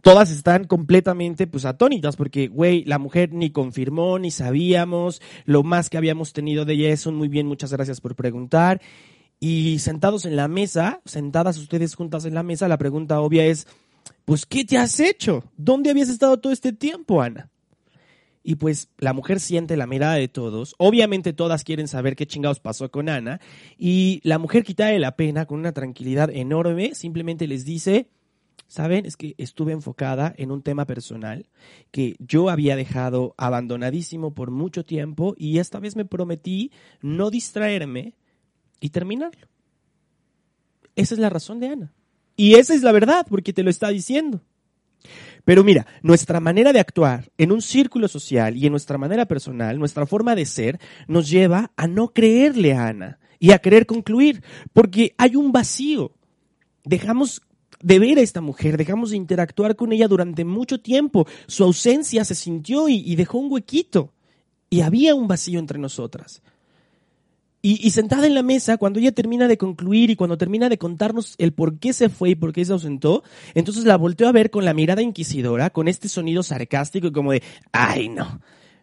Todas 0.02 0.32
están 0.32 0.64
completamente 0.64 1.46
pues 1.46 1.64
atónitas 1.64 2.16
porque, 2.16 2.48
güey, 2.48 2.84
la 2.84 2.98
mujer 2.98 3.32
ni 3.32 3.50
confirmó, 3.50 4.18
ni 4.18 4.32
sabíamos, 4.32 5.22
lo 5.44 5.62
más 5.62 5.88
que 5.88 5.96
habíamos 5.96 6.32
tenido 6.32 6.64
de 6.64 6.74
ella 6.74 6.90
es 6.90 7.06
muy 7.06 7.28
bien, 7.28 7.46
muchas 7.46 7.72
gracias 7.72 8.00
por 8.00 8.16
preguntar. 8.16 8.80
Y 9.38 9.78
sentados 9.78 10.24
en 10.24 10.34
la 10.34 10.48
mesa, 10.48 11.00
sentadas 11.04 11.56
ustedes 11.56 11.94
juntas 11.94 12.24
en 12.24 12.34
la 12.34 12.42
mesa, 12.42 12.66
la 12.66 12.78
pregunta 12.78 13.20
obvia 13.20 13.44
es, 13.44 13.68
pues, 14.24 14.44
¿qué 14.44 14.64
te 14.64 14.76
has 14.76 14.98
hecho? 14.98 15.44
¿Dónde 15.56 15.90
habías 15.90 16.08
estado 16.08 16.36
todo 16.38 16.52
este 16.52 16.72
tiempo, 16.72 17.22
Ana? 17.22 17.50
Y 18.44 18.56
pues 18.56 18.88
la 18.98 19.12
mujer 19.12 19.38
siente 19.38 19.76
la 19.76 19.86
mirada 19.86 20.14
de 20.14 20.26
todos. 20.26 20.74
Obviamente 20.78 21.32
todas 21.32 21.62
quieren 21.62 21.86
saber 21.86 22.16
qué 22.16 22.26
chingados 22.26 22.58
pasó 22.58 22.90
con 22.90 23.08
Ana. 23.08 23.40
Y 23.78 24.20
la 24.24 24.38
mujer 24.38 24.64
quita 24.64 24.86
de 24.86 24.98
la 24.98 25.14
pena 25.14 25.46
con 25.46 25.60
una 25.60 25.70
tranquilidad 25.72 26.28
enorme. 26.30 26.94
Simplemente 26.94 27.46
les 27.46 27.64
dice, 27.64 28.08
¿saben? 28.72 29.04
Es 29.04 29.18
que 29.18 29.34
estuve 29.36 29.72
enfocada 29.72 30.32
en 30.38 30.50
un 30.50 30.62
tema 30.62 30.86
personal 30.86 31.46
que 31.90 32.16
yo 32.18 32.48
había 32.48 32.74
dejado 32.74 33.34
abandonadísimo 33.36 34.32
por 34.32 34.50
mucho 34.50 34.82
tiempo 34.82 35.34
y 35.36 35.58
esta 35.58 35.78
vez 35.78 35.94
me 35.94 36.06
prometí 36.06 36.72
no 37.02 37.28
distraerme 37.28 38.14
y 38.80 38.88
terminarlo. 38.88 39.46
Esa 40.96 41.14
es 41.14 41.20
la 41.20 41.28
razón 41.28 41.60
de 41.60 41.68
Ana. 41.68 41.92
Y 42.34 42.54
esa 42.54 42.72
es 42.72 42.82
la 42.82 42.92
verdad, 42.92 43.26
porque 43.28 43.52
te 43.52 43.62
lo 43.62 43.68
está 43.68 43.90
diciendo. 43.90 44.40
Pero 45.44 45.64
mira, 45.64 45.86
nuestra 46.00 46.40
manera 46.40 46.72
de 46.72 46.80
actuar 46.80 47.30
en 47.36 47.52
un 47.52 47.60
círculo 47.60 48.08
social 48.08 48.56
y 48.56 48.64
en 48.64 48.72
nuestra 48.72 48.96
manera 48.96 49.26
personal, 49.26 49.78
nuestra 49.78 50.06
forma 50.06 50.34
de 50.34 50.46
ser, 50.46 50.80
nos 51.08 51.28
lleva 51.28 51.72
a 51.76 51.86
no 51.86 52.14
creerle 52.14 52.72
a 52.72 52.86
Ana 52.86 53.18
y 53.38 53.52
a 53.52 53.58
querer 53.58 53.84
concluir, 53.84 54.42
porque 54.72 55.14
hay 55.18 55.36
un 55.36 55.52
vacío. 55.52 56.14
Dejamos 56.84 57.42
de 57.82 57.98
ver 57.98 58.18
a 58.18 58.22
esta 58.22 58.40
mujer, 58.40 58.76
dejamos 58.76 59.10
de 59.10 59.16
interactuar 59.16 59.76
con 59.76 59.92
ella 59.92 60.08
durante 60.08 60.44
mucho 60.44 60.80
tiempo. 60.80 61.26
Su 61.46 61.64
ausencia 61.64 62.24
se 62.24 62.34
sintió 62.34 62.88
y, 62.88 63.02
y 63.04 63.16
dejó 63.16 63.38
un 63.38 63.52
huequito. 63.52 64.12
Y 64.70 64.80
había 64.80 65.14
un 65.14 65.28
vacío 65.28 65.58
entre 65.58 65.78
nosotras. 65.78 66.42
Y, 67.64 67.90
sentada 67.90 68.26
en 68.26 68.34
la 68.34 68.42
mesa, 68.42 68.76
cuando 68.76 68.98
ella 68.98 69.12
termina 69.12 69.46
de 69.46 69.56
concluir 69.56 70.10
y 70.10 70.16
cuando 70.16 70.36
termina 70.36 70.68
de 70.68 70.78
contarnos 70.78 71.36
el 71.38 71.52
por 71.52 71.78
qué 71.78 71.92
se 71.92 72.08
fue 72.08 72.30
y 72.30 72.34
por 72.34 72.52
qué 72.52 72.64
se 72.64 72.72
ausentó, 72.72 73.22
entonces 73.54 73.84
la 73.84 73.96
volteó 73.96 74.26
a 74.26 74.32
ver 74.32 74.50
con 74.50 74.64
la 74.64 74.74
mirada 74.74 75.00
inquisidora, 75.00 75.70
con 75.70 75.86
este 75.86 76.08
sonido 76.08 76.42
sarcástico 76.42 77.06
y 77.06 77.12
como 77.12 77.30
de, 77.30 77.40
ay 77.70 78.08
no. 78.08 78.40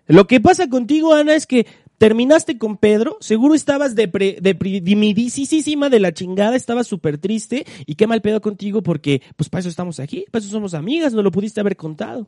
Lo 0.08 0.28
que 0.28 0.40
pasa 0.40 0.70
contigo, 0.70 1.14
Ana, 1.14 1.36
es 1.36 1.46
que 1.46 1.68
terminaste 2.00 2.58
con 2.58 2.78
Pedro, 2.78 3.18
seguro 3.20 3.54
estabas 3.54 3.94
deprimidísima 3.94 5.90
de 5.90 6.00
la 6.00 6.12
chingada, 6.12 6.56
estabas 6.56 6.88
súper 6.88 7.20
triste 7.20 7.68
y 7.86 7.94
qué 7.94 8.08
mal 8.08 8.24
pedo 8.24 8.42
contigo 8.42 8.82
porque, 8.82 9.22
pues 9.36 9.50
para 9.50 9.60
eso 9.60 9.70
estamos 9.70 10.00
aquí, 10.00 10.26
para 10.32 10.44
eso 10.44 10.52
somos 10.52 10.74
amigas, 10.74 11.14
no 11.14 11.22
lo 11.22 11.30
pudiste 11.30 11.60
haber 11.60 11.76
contado. 11.76 12.28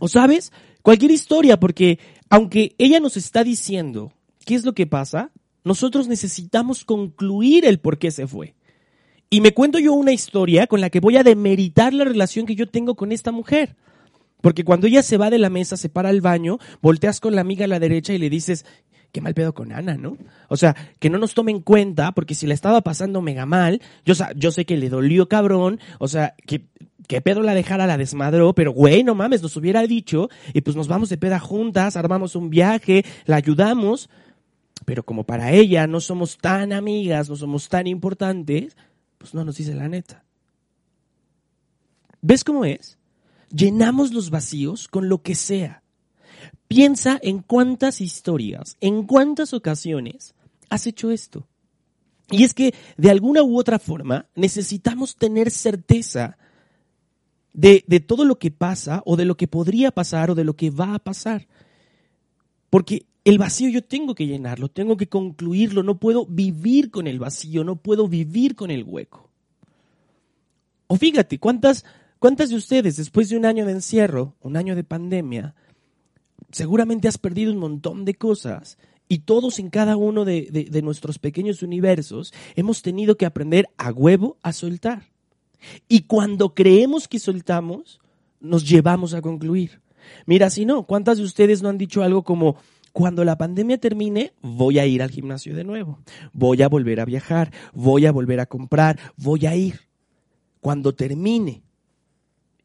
¿O 0.00 0.08
sabes? 0.08 0.52
Cualquier 0.80 1.10
historia, 1.10 1.60
porque 1.60 1.98
aunque 2.30 2.74
ella 2.78 3.00
nos 3.00 3.18
está 3.18 3.44
diciendo 3.44 4.12
¿qué 4.48 4.54
es 4.54 4.64
lo 4.64 4.72
que 4.72 4.86
pasa? 4.86 5.30
Nosotros 5.62 6.08
necesitamos 6.08 6.86
concluir 6.86 7.66
el 7.66 7.80
por 7.80 7.98
qué 7.98 8.10
se 8.10 8.26
fue. 8.26 8.54
Y 9.28 9.42
me 9.42 9.52
cuento 9.52 9.78
yo 9.78 9.92
una 9.92 10.12
historia 10.12 10.66
con 10.66 10.80
la 10.80 10.88
que 10.88 11.00
voy 11.00 11.18
a 11.18 11.22
demeritar 11.22 11.92
la 11.92 12.04
relación 12.04 12.46
que 12.46 12.54
yo 12.54 12.66
tengo 12.66 12.94
con 12.94 13.12
esta 13.12 13.30
mujer. 13.30 13.76
Porque 14.40 14.64
cuando 14.64 14.86
ella 14.86 15.02
se 15.02 15.16
va 15.16 15.30
de 15.30 15.38
la 15.38 15.50
mesa, 15.50 15.76
se 15.76 15.88
para 15.88 16.10
al 16.10 16.20
baño, 16.20 16.58
volteas 16.80 17.20
con 17.20 17.34
la 17.34 17.40
amiga 17.40 17.64
a 17.64 17.68
la 17.68 17.80
derecha 17.80 18.12
y 18.12 18.18
le 18.18 18.30
dices, 18.30 18.64
qué 19.12 19.20
mal 19.20 19.34
pedo 19.34 19.54
con 19.54 19.72
Ana, 19.72 19.96
¿no? 19.96 20.16
O 20.48 20.56
sea, 20.56 20.76
que 20.98 21.10
no 21.10 21.18
nos 21.18 21.34
tome 21.34 21.50
en 21.50 21.60
cuenta, 21.60 22.12
porque 22.12 22.34
si 22.34 22.46
la 22.46 22.54
estaba 22.54 22.80
pasando 22.82 23.22
mega 23.22 23.46
mal, 23.46 23.80
yo, 24.04 24.14
yo 24.36 24.50
sé 24.50 24.64
que 24.64 24.76
le 24.76 24.88
dolió 24.88 25.28
cabrón, 25.28 25.80
o 25.98 26.08
sea, 26.08 26.34
que, 26.46 26.66
que 27.06 27.20
Pedro 27.20 27.42
la 27.42 27.54
dejara, 27.54 27.86
la 27.86 27.96
desmadró, 27.96 28.54
pero 28.54 28.72
güey, 28.72 29.02
no 29.02 29.14
mames, 29.14 29.42
nos 29.42 29.56
hubiera 29.56 29.82
dicho, 29.86 30.28
y 30.52 30.60
pues 30.60 30.76
nos 30.76 30.88
vamos 30.88 31.08
de 31.08 31.18
peda 31.18 31.38
juntas, 31.40 31.96
armamos 31.96 32.36
un 32.36 32.50
viaje, 32.50 33.04
la 33.24 33.36
ayudamos, 33.36 34.08
pero 34.84 35.02
como 35.02 35.24
para 35.24 35.52
ella 35.52 35.86
no 35.86 36.00
somos 36.00 36.38
tan 36.38 36.72
amigas, 36.72 37.28
no 37.28 37.36
somos 37.36 37.68
tan 37.68 37.86
importantes, 37.86 38.76
pues 39.16 39.34
no 39.34 39.44
nos 39.44 39.56
dice 39.56 39.74
la 39.74 39.88
neta. 39.88 40.24
¿Ves 42.20 42.44
cómo 42.44 42.64
es? 42.64 42.97
Llenamos 43.50 44.12
los 44.12 44.30
vacíos 44.30 44.88
con 44.88 45.08
lo 45.08 45.22
que 45.22 45.34
sea. 45.34 45.82
Piensa 46.66 47.18
en 47.22 47.40
cuántas 47.40 48.00
historias, 48.00 48.76
en 48.80 49.04
cuántas 49.04 49.54
ocasiones 49.54 50.34
has 50.68 50.86
hecho 50.86 51.10
esto. 51.10 51.46
Y 52.30 52.44
es 52.44 52.52
que 52.52 52.74
de 52.96 53.10
alguna 53.10 53.42
u 53.42 53.58
otra 53.58 53.78
forma 53.78 54.26
necesitamos 54.34 55.16
tener 55.16 55.50
certeza 55.50 56.36
de, 57.54 57.84
de, 57.86 58.00
todo 58.00 58.24
lo 58.24 58.38
que 58.38 58.50
pasa 58.50 59.02
o 59.06 59.16
de 59.16 59.24
lo 59.24 59.36
que 59.36 59.48
podría 59.48 59.90
pasar 59.90 60.30
o 60.30 60.34
de 60.34 60.44
lo 60.44 60.54
que 60.54 60.70
va 60.70 60.94
a 60.94 60.98
pasar. 60.98 61.48
Porque 62.68 63.06
el 63.24 63.38
vacío 63.38 63.68
yo 63.68 63.82
tengo 63.82 64.14
que 64.14 64.26
llenarlo, 64.26 64.68
tengo 64.68 64.96
que 64.96 65.08
concluirlo, 65.08 65.82
no 65.82 65.98
puedo 65.98 66.26
vivir 66.26 66.90
con 66.90 67.06
el 67.06 67.18
vacío, 67.18 67.64
no 67.64 67.76
puedo 67.76 68.08
vivir 68.08 68.54
con 68.54 68.70
el 68.70 68.84
hueco. 68.84 69.30
O 70.86 70.96
fíjate, 70.96 71.38
¿cuántas, 71.38 71.84
cuántas 72.18 72.50
de 72.50 72.56
ustedes 72.56 72.96
después 72.96 73.28
de 73.28 73.36
un 73.36 73.44
año 73.44 73.66
de 73.66 73.72
encierro, 73.72 74.34
un 74.40 74.56
año 74.56 74.74
de 74.74 74.84
pandemia, 74.84 75.54
seguramente 76.50 77.08
has 77.08 77.18
perdido 77.18 77.52
un 77.52 77.58
montón 77.58 78.04
de 78.04 78.14
cosas 78.14 78.78
y 79.08 79.20
todos 79.20 79.58
en 79.58 79.70
cada 79.70 79.96
uno 79.96 80.24
de, 80.24 80.80
nuestros 80.82 81.18
pequeños 81.18 81.62
universos 81.62 82.32
hemos 82.56 82.82
tenido 82.82 83.16
que 83.16 83.26
aprender 83.26 83.68
a 83.78 83.90
huevo 83.90 84.36
a 84.42 84.52
soltar. 84.52 85.04
Y 85.88 86.02
cuando 86.02 86.54
creemos 86.54 87.08
que 87.08 87.18
soltamos, 87.18 88.00
nos 88.40 88.68
llevamos 88.68 89.14
a 89.14 89.22
concluir. 89.22 89.80
Mira, 90.26 90.50
si 90.50 90.64
no, 90.64 90.84
¿cuántas 90.84 91.18
de 91.18 91.24
ustedes 91.24 91.62
no 91.62 91.68
han 91.68 91.78
dicho 91.78 92.02
algo 92.02 92.22
como, 92.22 92.56
cuando 92.92 93.24
la 93.24 93.38
pandemia 93.38 93.78
termine, 93.78 94.32
voy 94.42 94.78
a 94.78 94.86
ir 94.86 95.02
al 95.02 95.10
gimnasio 95.10 95.54
de 95.54 95.64
nuevo, 95.64 95.98
voy 96.32 96.62
a 96.62 96.68
volver 96.68 97.00
a 97.00 97.04
viajar, 97.04 97.52
voy 97.72 98.06
a 98.06 98.12
volver 98.12 98.40
a 98.40 98.46
comprar, 98.46 98.98
voy 99.16 99.46
a 99.46 99.56
ir. 99.56 99.80
Cuando 100.60 100.94
termine. 100.94 101.62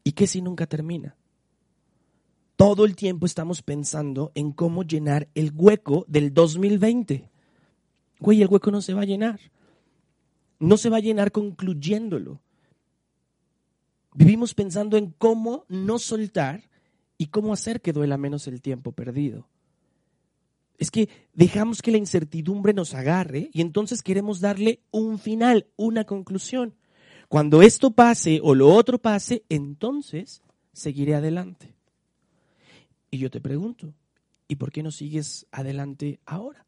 ¿Y 0.04 0.12
qué 0.12 0.26
si 0.26 0.42
nunca 0.42 0.66
termina? 0.66 1.16
Todo 2.56 2.84
el 2.84 2.94
tiempo 2.94 3.26
estamos 3.26 3.62
pensando 3.62 4.30
en 4.34 4.52
cómo 4.52 4.84
llenar 4.84 5.28
el 5.34 5.52
hueco 5.54 6.04
del 6.06 6.32
2020. 6.32 7.28
Güey, 8.20 8.42
el 8.42 8.48
hueco 8.48 8.70
no 8.70 8.80
se 8.80 8.94
va 8.94 9.02
a 9.02 9.06
llenar. 9.06 9.40
No 10.60 10.76
se 10.76 10.90
va 10.90 10.98
a 10.98 11.00
llenar 11.00 11.32
concluyéndolo. 11.32 12.40
Vivimos 14.14 14.54
pensando 14.54 14.96
en 14.96 15.10
cómo 15.18 15.64
no 15.68 15.98
soltar 15.98 16.62
y 17.18 17.26
cómo 17.26 17.52
hacer 17.52 17.80
que 17.80 17.92
duela 17.92 18.16
menos 18.16 18.46
el 18.46 18.62
tiempo 18.62 18.92
perdido 18.92 19.48
es 20.78 20.90
que 20.90 21.08
dejamos 21.32 21.82
que 21.82 21.92
la 21.92 21.98
incertidumbre 21.98 22.74
nos 22.74 22.94
agarre 22.94 23.50
y 23.52 23.60
entonces 23.60 24.02
queremos 24.02 24.40
darle 24.40 24.80
un 24.90 25.18
final, 25.18 25.66
una 25.76 26.04
conclusión. 26.04 26.74
Cuando 27.28 27.62
esto 27.62 27.90
pase 27.90 28.40
o 28.42 28.54
lo 28.54 28.72
otro 28.72 28.98
pase, 28.98 29.44
entonces 29.48 30.42
seguiré 30.72 31.14
adelante. 31.14 31.74
Y 33.10 33.18
yo 33.18 33.30
te 33.30 33.40
pregunto, 33.40 33.94
¿y 34.48 34.56
por 34.56 34.72
qué 34.72 34.82
no 34.82 34.90
sigues 34.90 35.46
adelante 35.52 36.20
ahora? 36.26 36.66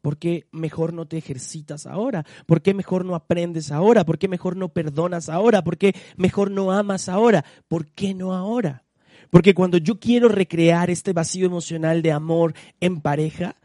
¿Por 0.00 0.16
qué 0.16 0.46
mejor 0.52 0.92
no 0.92 1.06
te 1.06 1.18
ejercitas 1.18 1.86
ahora? 1.86 2.24
¿Por 2.46 2.62
qué 2.62 2.72
mejor 2.72 3.04
no 3.04 3.14
aprendes 3.14 3.70
ahora? 3.70 4.04
¿Por 4.04 4.18
qué 4.18 4.28
mejor 4.28 4.56
no 4.56 4.70
perdonas 4.70 5.28
ahora? 5.28 5.62
¿Por 5.62 5.76
qué 5.76 5.94
mejor 6.16 6.50
no 6.50 6.72
amas 6.72 7.08
ahora? 7.08 7.44
¿Por 7.66 7.86
qué 7.88 8.14
no 8.14 8.34
ahora? 8.34 8.84
Porque 9.30 9.54
cuando 9.54 9.76
yo 9.76 9.98
quiero 9.98 10.28
recrear 10.28 10.90
este 10.90 11.12
vacío 11.12 11.46
emocional 11.46 12.00
de 12.02 12.12
amor 12.12 12.54
en 12.80 13.00
pareja, 13.00 13.56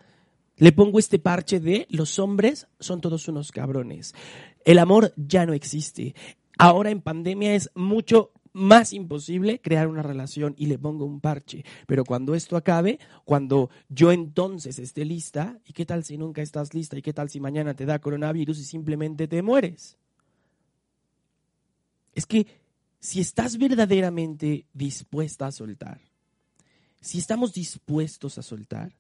le 0.64 0.72
pongo 0.72 0.98
este 0.98 1.20
parche 1.20 1.60
de 1.60 1.88
los 1.90 2.20
hombres 2.20 2.68
son 2.80 3.02
todos 3.02 3.28
unos 3.28 3.52
cabrones. 3.52 4.16
El 4.64 4.80
amor 4.80 5.14
ya 5.18 5.46
no 5.46 5.52
existe. 5.52 6.16
Ahora 6.58 6.90
en 6.90 7.02
pandemia 7.02 7.54
es 7.54 7.70
mucho 7.76 8.32
más 8.54 8.94
imposible 8.94 9.60
crear 9.60 9.90
una 9.90 10.04
relación 10.04 10.56
y 10.58 10.68
le 10.68 10.80
pongo 10.80 11.04
un 11.04 11.20
parche. 11.20 11.66
Pero 11.86 12.06
cuando 12.06 12.34
esto 12.34 12.56
acabe, 12.56 12.98
cuando 13.26 13.72
yo 13.90 14.14
entonces 14.14 14.80
esté 14.80 15.04
lista, 15.04 15.60
¿y 15.66 15.74
qué 15.74 15.86
tal 15.86 16.06
si 16.06 16.18
nunca 16.18 16.42
estás 16.42 16.74
lista? 16.74 16.98
¿Y 16.98 17.02
qué 17.02 17.12
tal 17.12 17.30
si 17.30 17.42
mañana 17.42 17.74
te 17.74 17.86
da 17.86 18.00
coronavirus 18.00 18.58
y 18.60 18.64
simplemente 18.64 19.28
te 19.28 19.42
mueres? 19.42 19.98
Es 22.16 22.26
que 22.26 22.48
si 23.02 23.20
estás 23.20 23.58
verdaderamente 23.58 24.66
dispuesta 24.72 25.46
a 25.46 25.52
soltar, 25.52 26.00
si 27.02 27.18
estamos 27.18 27.52
dispuestos 27.52 28.38
a 28.38 28.42
soltar, 28.42 28.94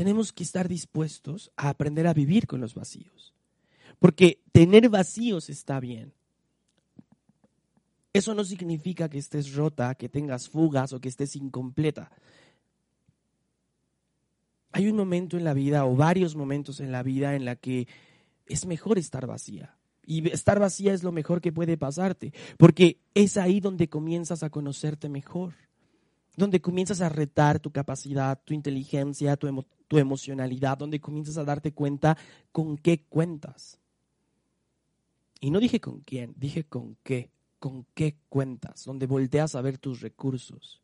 tenemos 0.00 0.32
que 0.32 0.44
estar 0.44 0.66
dispuestos 0.66 1.52
a 1.58 1.68
aprender 1.68 2.06
a 2.06 2.14
vivir 2.14 2.46
con 2.46 2.58
los 2.58 2.74
vacíos. 2.74 3.34
Porque 3.98 4.40
tener 4.50 4.88
vacíos 4.88 5.50
está 5.50 5.78
bien. 5.78 6.14
Eso 8.14 8.34
no 8.34 8.44
significa 8.44 9.10
que 9.10 9.18
estés 9.18 9.52
rota, 9.52 9.94
que 9.96 10.08
tengas 10.08 10.48
fugas 10.48 10.94
o 10.94 11.02
que 11.02 11.10
estés 11.10 11.36
incompleta. 11.36 12.10
Hay 14.72 14.88
un 14.88 14.96
momento 14.96 15.36
en 15.36 15.44
la 15.44 15.52
vida 15.52 15.84
o 15.84 15.94
varios 15.94 16.34
momentos 16.34 16.80
en 16.80 16.92
la 16.92 17.02
vida 17.02 17.36
en 17.36 17.44
la 17.44 17.56
que 17.56 17.86
es 18.46 18.64
mejor 18.64 18.96
estar 18.96 19.26
vacía. 19.26 19.76
Y 20.06 20.30
estar 20.30 20.58
vacía 20.58 20.94
es 20.94 21.02
lo 21.02 21.12
mejor 21.12 21.42
que 21.42 21.52
puede 21.52 21.76
pasarte, 21.76 22.32
porque 22.56 23.02
es 23.12 23.36
ahí 23.36 23.60
donde 23.60 23.90
comienzas 23.90 24.44
a 24.44 24.48
conocerte 24.48 25.10
mejor, 25.10 25.52
donde 26.38 26.62
comienzas 26.62 27.02
a 27.02 27.10
retar 27.10 27.60
tu 27.60 27.70
capacidad, 27.70 28.40
tu 28.42 28.54
inteligencia, 28.54 29.36
tu, 29.36 29.46
tu 29.90 29.98
emocionalidad, 29.98 30.78
donde 30.78 31.00
comienzas 31.00 31.36
a 31.36 31.44
darte 31.44 31.72
cuenta 31.72 32.16
con 32.52 32.78
qué 32.78 33.02
cuentas. 33.02 33.80
Y 35.40 35.50
no 35.50 35.58
dije 35.58 35.80
con 35.80 35.98
quién, 36.00 36.32
dije 36.36 36.62
con 36.62 36.96
qué 37.02 37.28
con 37.60 37.86
qué 37.94 38.16
cuentas, 38.28 38.84
donde 38.86 39.06
volteas 39.06 39.54
a 39.54 39.60
ver 39.60 39.78
tus 39.78 40.00
recursos. 40.00 40.80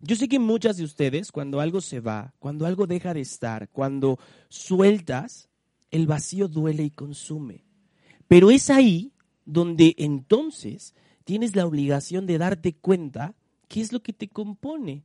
Yo 0.00 0.16
sé 0.16 0.28
que 0.28 0.38
muchas 0.38 0.76
de 0.76 0.84
ustedes, 0.84 1.32
cuando 1.32 1.60
algo 1.60 1.80
se 1.80 2.00
va, 2.00 2.34
cuando 2.38 2.66
algo 2.66 2.86
deja 2.86 3.12
de 3.12 3.20
estar, 3.20 3.68
cuando 3.70 4.18
sueltas, 4.48 5.48
el 5.90 6.06
vacío 6.06 6.46
duele 6.46 6.84
y 6.84 6.90
consume. 6.90 7.64
Pero 8.28 8.50
es 8.50 8.70
ahí 8.70 9.12
donde 9.44 9.94
entonces 9.98 10.94
tienes 11.24 11.56
la 11.56 11.66
obligación 11.66 12.26
de 12.26 12.38
darte 12.38 12.74
cuenta 12.74 13.34
qué 13.68 13.80
es 13.80 13.92
lo 13.92 14.02
que 14.02 14.12
te 14.12 14.28
compone, 14.28 15.02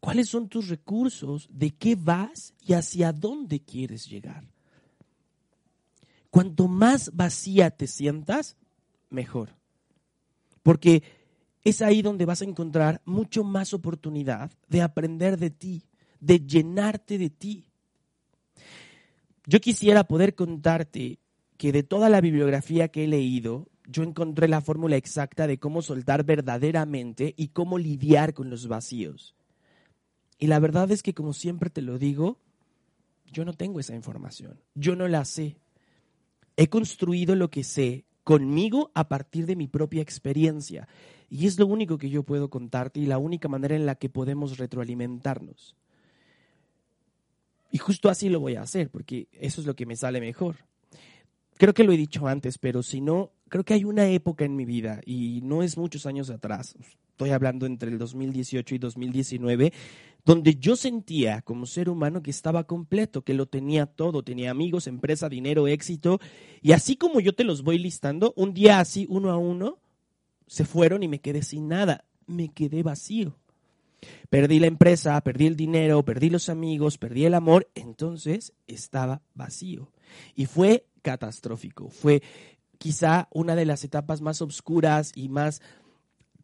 cuáles 0.00 0.28
son 0.28 0.48
tus 0.48 0.68
recursos, 0.68 1.48
de 1.50 1.70
qué 1.70 1.96
vas 1.96 2.54
y 2.60 2.74
hacia 2.74 3.12
dónde 3.12 3.60
quieres 3.60 4.08
llegar. 4.08 4.44
Cuanto 6.30 6.68
más 6.68 7.10
vacía 7.14 7.70
te 7.70 7.86
sientas, 7.86 8.56
mejor. 9.10 9.56
Porque 10.62 11.02
es 11.64 11.82
ahí 11.82 12.02
donde 12.02 12.26
vas 12.26 12.42
a 12.42 12.44
encontrar 12.44 13.00
mucho 13.04 13.44
más 13.44 13.74
oportunidad 13.74 14.50
de 14.68 14.82
aprender 14.82 15.38
de 15.38 15.50
ti, 15.50 15.84
de 16.20 16.40
llenarte 16.40 17.18
de 17.18 17.30
ti. 17.30 17.66
Yo 19.46 19.60
quisiera 19.60 20.04
poder 20.04 20.34
contarte 20.34 21.18
que 21.56 21.72
de 21.72 21.82
toda 21.82 22.08
la 22.08 22.20
bibliografía 22.20 22.88
que 22.88 23.04
he 23.04 23.08
leído, 23.08 23.68
yo 23.86 24.02
encontré 24.02 24.46
la 24.46 24.60
fórmula 24.60 24.96
exacta 24.96 25.46
de 25.46 25.58
cómo 25.58 25.82
soltar 25.82 26.24
verdaderamente 26.24 27.34
y 27.36 27.48
cómo 27.48 27.78
lidiar 27.78 28.34
con 28.34 28.50
los 28.50 28.68
vacíos. 28.68 29.34
Y 30.38 30.46
la 30.46 30.58
verdad 30.60 30.90
es 30.90 31.02
que, 31.02 31.14
como 31.14 31.32
siempre 31.32 31.70
te 31.70 31.82
lo 31.82 31.98
digo, 31.98 32.38
yo 33.26 33.44
no 33.44 33.52
tengo 33.52 33.80
esa 33.80 33.94
información, 33.94 34.60
yo 34.74 34.96
no 34.96 35.08
la 35.08 35.24
sé. 35.24 35.56
He 36.56 36.68
construido 36.68 37.34
lo 37.34 37.50
que 37.50 37.64
sé 37.64 38.04
conmigo 38.24 38.90
a 38.94 39.08
partir 39.08 39.46
de 39.46 39.56
mi 39.56 39.68
propia 39.68 40.02
experiencia. 40.02 40.86
Y 41.30 41.46
es 41.46 41.58
lo 41.58 41.66
único 41.66 41.98
que 41.98 42.10
yo 42.10 42.22
puedo 42.22 42.50
contarte 42.50 43.00
y 43.00 43.06
la 43.06 43.18
única 43.18 43.48
manera 43.48 43.74
en 43.74 43.86
la 43.86 43.94
que 43.94 44.08
podemos 44.08 44.58
retroalimentarnos. 44.58 45.76
Y 47.70 47.78
justo 47.78 48.08
así 48.08 48.28
lo 48.28 48.40
voy 48.40 48.56
a 48.56 48.62
hacer, 48.62 48.90
porque 48.90 49.28
eso 49.32 49.60
es 49.60 49.66
lo 49.66 49.74
que 49.76 49.86
me 49.86 49.96
sale 49.96 50.20
mejor. 50.20 50.56
Creo 51.56 51.74
que 51.74 51.84
lo 51.84 51.92
he 51.92 51.96
dicho 51.96 52.26
antes, 52.26 52.58
pero 52.58 52.82
si 52.82 53.00
no, 53.00 53.32
creo 53.48 53.64
que 53.64 53.74
hay 53.74 53.84
una 53.84 54.08
época 54.08 54.44
en 54.44 54.56
mi 54.56 54.64
vida, 54.64 55.00
y 55.04 55.40
no 55.42 55.62
es 55.62 55.76
muchos 55.76 56.06
años 56.06 56.30
atrás, 56.30 56.76
estoy 57.10 57.30
hablando 57.30 57.66
entre 57.66 57.90
el 57.90 57.98
2018 57.98 58.74
y 58.74 58.78
2019, 58.78 59.72
donde 60.28 60.56
yo 60.56 60.76
sentía 60.76 61.40
como 61.40 61.64
ser 61.64 61.88
humano 61.88 62.22
que 62.22 62.30
estaba 62.30 62.64
completo, 62.64 63.22
que 63.22 63.32
lo 63.32 63.46
tenía 63.46 63.86
todo, 63.86 64.22
tenía 64.22 64.50
amigos, 64.50 64.86
empresa, 64.86 65.30
dinero, 65.30 65.66
éxito, 65.68 66.20
y 66.60 66.72
así 66.72 66.96
como 66.96 67.20
yo 67.20 67.34
te 67.34 67.44
los 67.44 67.62
voy 67.62 67.78
listando, 67.78 68.34
un 68.36 68.52
día 68.52 68.78
así, 68.78 69.06
uno 69.08 69.30
a 69.30 69.38
uno, 69.38 69.78
se 70.46 70.66
fueron 70.66 71.02
y 71.02 71.08
me 71.08 71.22
quedé 71.22 71.40
sin 71.40 71.68
nada, 71.68 72.04
me 72.26 72.50
quedé 72.50 72.82
vacío. 72.82 73.38
Perdí 74.28 74.58
la 74.58 74.66
empresa, 74.66 75.18
perdí 75.22 75.46
el 75.46 75.56
dinero, 75.56 76.04
perdí 76.04 76.28
los 76.28 76.50
amigos, 76.50 76.98
perdí 76.98 77.24
el 77.24 77.32
amor, 77.32 77.70
entonces 77.74 78.52
estaba 78.66 79.22
vacío. 79.32 79.90
Y 80.34 80.44
fue 80.44 80.84
catastrófico, 81.00 81.88
fue 81.88 82.22
quizá 82.76 83.28
una 83.32 83.56
de 83.56 83.64
las 83.64 83.82
etapas 83.82 84.20
más 84.20 84.42
oscuras 84.42 85.10
y 85.14 85.30
más 85.30 85.62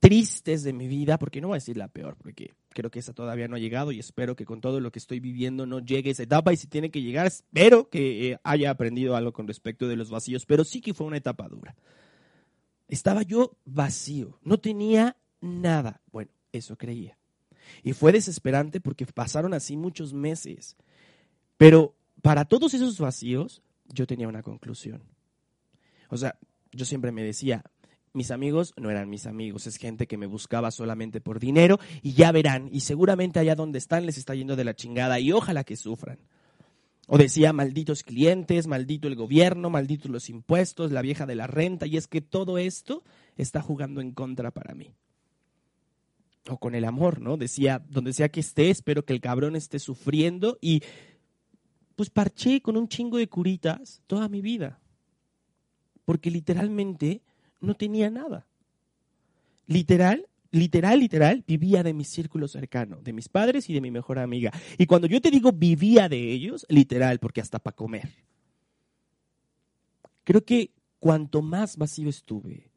tristes 0.00 0.62
de 0.62 0.72
mi 0.72 0.88
vida, 0.88 1.18
porque 1.18 1.42
no 1.42 1.48
voy 1.48 1.56
a 1.56 1.60
decir 1.60 1.76
la 1.76 1.88
peor, 1.88 2.16
porque 2.16 2.54
creo 2.74 2.90
que 2.90 2.98
esa 2.98 3.14
todavía 3.14 3.48
no 3.48 3.56
ha 3.56 3.60
llegado 3.60 3.92
y 3.92 3.98
espero 3.98 4.36
que 4.36 4.44
con 4.44 4.60
todo 4.60 4.80
lo 4.80 4.92
que 4.92 4.98
estoy 4.98 5.20
viviendo 5.20 5.64
no 5.64 5.78
llegue 5.78 6.10
esa 6.10 6.24
etapa 6.24 6.52
y 6.52 6.56
si 6.56 6.66
tiene 6.66 6.90
que 6.90 7.00
llegar, 7.00 7.26
espero 7.26 7.88
que 7.88 8.32
eh, 8.32 8.38
haya 8.42 8.70
aprendido 8.70 9.16
algo 9.16 9.32
con 9.32 9.46
respecto 9.46 9.88
de 9.88 9.96
los 9.96 10.10
vacíos, 10.10 10.44
pero 10.44 10.64
sí 10.64 10.80
que 10.82 10.92
fue 10.92 11.06
una 11.06 11.16
etapa 11.16 11.48
dura. 11.48 11.74
Estaba 12.88 13.22
yo 13.22 13.56
vacío, 13.64 14.38
no 14.42 14.58
tenía 14.58 15.16
nada. 15.40 16.02
Bueno, 16.12 16.30
eso 16.52 16.76
creía. 16.76 17.16
Y 17.82 17.94
fue 17.94 18.12
desesperante 18.12 18.80
porque 18.80 19.06
pasaron 19.06 19.54
así 19.54 19.76
muchos 19.76 20.12
meses. 20.12 20.76
Pero 21.56 21.94
para 22.20 22.44
todos 22.44 22.74
esos 22.74 22.98
vacíos, 22.98 23.62
yo 23.88 24.06
tenía 24.06 24.28
una 24.28 24.42
conclusión. 24.42 25.02
O 26.08 26.16
sea, 26.16 26.38
yo 26.72 26.84
siempre 26.84 27.12
me 27.12 27.22
decía, 27.22 27.64
mis 28.14 28.30
amigos 28.30 28.72
no 28.76 28.90
eran 28.90 29.10
mis 29.10 29.26
amigos, 29.26 29.66
es 29.66 29.76
gente 29.76 30.06
que 30.06 30.16
me 30.16 30.26
buscaba 30.26 30.70
solamente 30.70 31.20
por 31.20 31.40
dinero 31.40 31.80
y 32.00 32.12
ya 32.12 32.30
verán, 32.30 32.68
y 32.72 32.80
seguramente 32.80 33.40
allá 33.40 33.56
donde 33.56 33.78
están 33.78 34.06
les 34.06 34.18
está 34.18 34.34
yendo 34.34 34.54
de 34.54 34.64
la 34.64 34.74
chingada 34.74 35.18
y 35.18 35.32
ojalá 35.32 35.64
que 35.64 35.76
sufran. 35.76 36.18
O 37.06 37.18
decía, 37.18 37.52
malditos 37.52 38.02
clientes, 38.02 38.66
maldito 38.66 39.08
el 39.08 39.16
gobierno, 39.16 39.68
malditos 39.68 40.10
los 40.10 40.30
impuestos, 40.30 40.90
la 40.90 41.02
vieja 41.02 41.26
de 41.26 41.34
la 41.34 41.46
renta, 41.46 41.86
y 41.86 41.98
es 41.98 42.06
que 42.06 42.22
todo 42.22 42.56
esto 42.56 43.02
está 43.36 43.60
jugando 43.60 44.00
en 44.00 44.12
contra 44.12 44.52
para 44.52 44.74
mí. 44.74 44.94
O 46.48 46.58
con 46.58 46.74
el 46.74 46.84
amor, 46.84 47.20
¿no? 47.20 47.36
Decía, 47.36 47.84
donde 47.90 48.14
sea 48.14 48.30
que 48.30 48.40
esté, 48.40 48.70
espero 48.70 49.04
que 49.04 49.12
el 49.12 49.20
cabrón 49.20 49.56
esté 49.56 49.78
sufriendo 49.78 50.56
y 50.62 50.82
pues 51.96 52.10
parché 52.10 52.60
con 52.60 52.76
un 52.76 52.88
chingo 52.88 53.18
de 53.18 53.28
curitas 53.28 54.02
toda 54.06 54.28
mi 54.28 54.40
vida. 54.40 54.78
Porque 56.04 56.30
literalmente 56.30 57.22
no 57.60 57.74
tenía 57.74 58.10
nada. 58.10 58.46
Literal, 59.66 60.26
literal, 60.50 61.00
literal, 61.00 61.44
vivía 61.46 61.82
de 61.82 61.94
mi 61.94 62.04
círculo 62.04 62.48
cercano, 62.48 63.00
de 63.02 63.12
mis 63.12 63.28
padres 63.28 63.68
y 63.68 63.74
de 63.74 63.80
mi 63.80 63.90
mejor 63.90 64.18
amiga. 64.18 64.52
Y 64.78 64.86
cuando 64.86 65.06
yo 65.06 65.20
te 65.20 65.30
digo 65.30 65.52
vivía 65.52 66.08
de 66.08 66.32
ellos, 66.32 66.66
literal, 66.68 67.18
porque 67.18 67.40
hasta 67.40 67.58
para 67.58 67.76
comer. 67.76 68.10
Creo 70.24 70.44
que 70.44 70.70
cuanto 70.98 71.42
más 71.42 71.76
vacío 71.76 72.08
estuve 72.08 72.70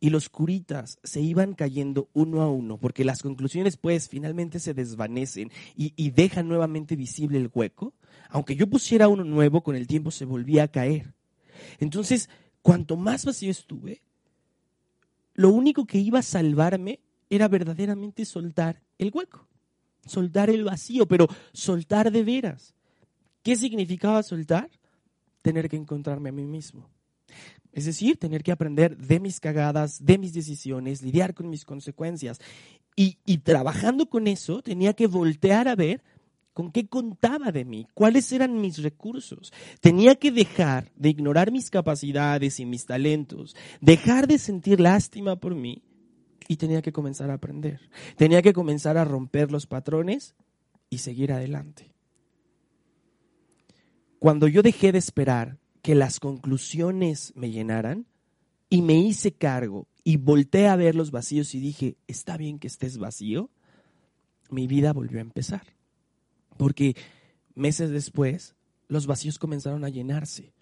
y 0.00 0.10
los 0.10 0.28
curitas 0.28 0.98
se 1.02 1.20
iban 1.20 1.54
cayendo 1.54 2.08
uno 2.12 2.42
a 2.42 2.50
uno, 2.50 2.78
porque 2.78 3.04
las 3.04 3.22
conclusiones 3.22 3.76
pues 3.76 4.08
finalmente 4.08 4.58
se 4.58 4.74
desvanecen 4.74 5.50
y, 5.76 5.94
y 5.96 6.10
dejan 6.10 6.46
nuevamente 6.46 6.94
visible 6.94 7.38
el 7.38 7.50
hueco, 7.52 7.94
aunque 8.28 8.54
yo 8.54 8.68
pusiera 8.68 9.08
uno 9.08 9.24
nuevo, 9.24 9.62
con 9.62 9.76
el 9.76 9.86
tiempo 9.86 10.10
se 10.10 10.24
volvía 10.24 10.64
a 10.64 10.68
caer. 10.68 11.14
Entonces, 11.78 12.28
cuanto 12.62 12.96
más 12.96 13.24
vacío 13.24 13.50
estuve, 13.50 14.02
lo 15.34 15.50
único 15.50 15.84
que 15.84 15.98
iba 15.98 16.20
a 16.20 16.22
salvarme 16.22 17.00
era 17.28 17.48
verdaderamente 17.48 18.24
soltar 18.24 18.80
el 18.98 19.10
hueco, 19.12 19.46
soltar 20.06 20.50
el 20.50 20.64
vacío, 20.64 21.06
pero 21.06 21.26
soltar 21.52 22.10
de 22.10 22.22
veras. 22.22 22.74
¿Qué 23.42 23.56
significaba 23.56 24.22
soltar? 24.22 24.70
Tener 25.42 25.68
que 25.68 25.76
encontrarme 25.76 26.30
a 26.30 26.32
mí 26.32 26.44
mismo. 26.44 26.88
Es 27.72 27.86
decir, 27.86 28.16
tener 28.16 28.42
que 28.42 28.52
aprender 28.52 28.96
de 28.96 29.18
mis 29.18 29.40
cagadas, 29.40 30.04
de 30.04 30.16
mis 30.16 30.32
decisiones, 30.32 31.02
lidiar 31.02 31.34
con 31.34 31.50
mis 31.50 31.64
consecuencias. 31.64 32.38
Y, 32.94 33.18
y, 33.26 33.38
trabajando 33.38 34.06
con 34.06 34.28
eso, 34.28 34.62
tenía 34.62 34.92
que 34.92 35.08
voltear 35.08 35.66
a 35.66 35.74
ver 35.74 36.02
con 36.54 36.72
qué 36.72 36.86
contaba 36.86 37.52
de 37.52 37.64
mí, 37.64 37.86
cuáles 37.92 38.32
eran 38.32 38.60
mis 38.60 38.82
recursos. 38.82 39.52
Tenía 39.80 40.14
que 40.14 40.32
dejar 40.32 40.90
de 40.96 41.10
ignorar 41.10 41.52
mis 41.52 41.68
capacidades 41.68 42.58
y 42.60 42.64
mis 42.64 42.86
talentos, 42.86 43.54
dejar 43.80 44.26
de 44.26 44.38
sentir 44.38 44.80
lástima 44.80 45.36
por 45.36 45.54
mí 45.54 45.82
y 46.48 46.56
tenía 46.56 46.80
que 46.80 46.92
comenzar 46.92 47.30
a 47.30 47.34
aprender. 47.34 47.90
Tenía 48.16 48.40
que 48.40 48.54
comenzar 48.54 48.96
a 48.96 49.04
romper 49.04 49.52
los 49.52 49.66
patrones 49.66 50.34
y 50.88 50.98
seguir 50.98 51.32
adelante. 51.32 51.92
Cuando 54.18 54.48
yo 54.48 54.62
dejé 54.62 54.92
de 54.92 54.98
esperar 54.98 55.58
que 55.82 55.94
las 55.94 56.18
conclusiones 56.18 57.34
me 57.36 57.50
llenaran, 57.50 58.06
y 58.74 58.82
me 58.82 58.98
hice 58.98 59.32
cargo 59.32 59.86
y 60.02 60.16
volteé 60.16 60.66
a 60.66 60.74
ver 60.74 60.96
los 60.96 61.12
vacíos 61.12 61.54
y 61.54 61.60
dije, 61.60 61.96
está 62.08 62.36
bien 62.36 62.58
que 62.58 62.66
estés 62.66 62.98
vacío, 62.98 63.50
mi 64.50 64.66
vida 64.66 64.92
volvió 64.92 65.18
a 65.18 65.22
empezar. 65.22 65.73
Porque 66.56 66.96
meses 67.54 67.90
después, 67.90 68.54
los 68.88 69.06
vacíos 69.06 69.38
comenzaron 69.38 69.84
a 69.84 69.88
llenarse. 69.88 70.52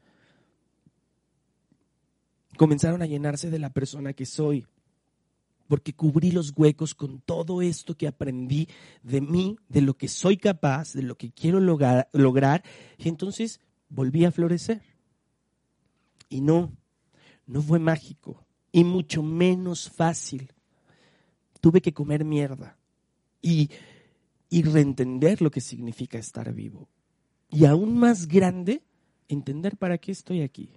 Comenzaron 2.57 3.03
a 3.03 3.07
llenarse 3.07 3.51
de 3.51 3.59
la 3.59 3.71
persona 3.71 4.13
que 4.13 4.27
soy. 4.27 4.67
Porque 5.69 5.95
cubrí 5.95 6.33
los 6.33 6.53
huecos 6.55 6.95
con 6.95 7.21
todo 7.21 7.63
esto 7.63 7.97
que 7.97 8.07
aprendí 8.07 8.69
de 9.03 9.21
mí, 9.21 9.57
de 9.69 9.81
lo 9.81 9.95
que 9.95 10.09
soy 10.09 10.37
capaz, 10.37 10.93
de 10.93 11.03
lo 11.03 11.17
que 11.17 11.31
quiero 11.31 11.61
lograr, 11.61 12.09
lograr 12.13 12.63
y 12.99 13.09
entonces 13.09 13.61
volví 13.89 14.25
a 14.25 14.33
florecer. 14.33 14.83
Y 16.29 16.41
no, 16.41 16.73
no 17.47 17.63
fue 17.63 17.79
mágico 17.79 18.45
y 18.71 18.85
mucho 18.85 19.23
menos 19.23 19.89
fácil. 19.89 20.53
Tuve 21.61 21.81
que 21.81 21.95
comer 21.95 22.25
mierda 22.25 22.77
y, 23.41 23.71
y 24.53 24.63
reentender 24.65 25.41
lo 25.41 25.51
que 25.51 25.63
significa 25.63 26.19
estar 26.19 26.53
vivo. 26.53 26.87
Y 27.51 27.65
aún 27.65 27.97
más 27.97 28.29
grande, 28.29 28.83
entender 29.27 29.79
para 29.79 29.97
qué 29.97 30.13
estoy 30.13 30.43
aquí. 30.43 30.69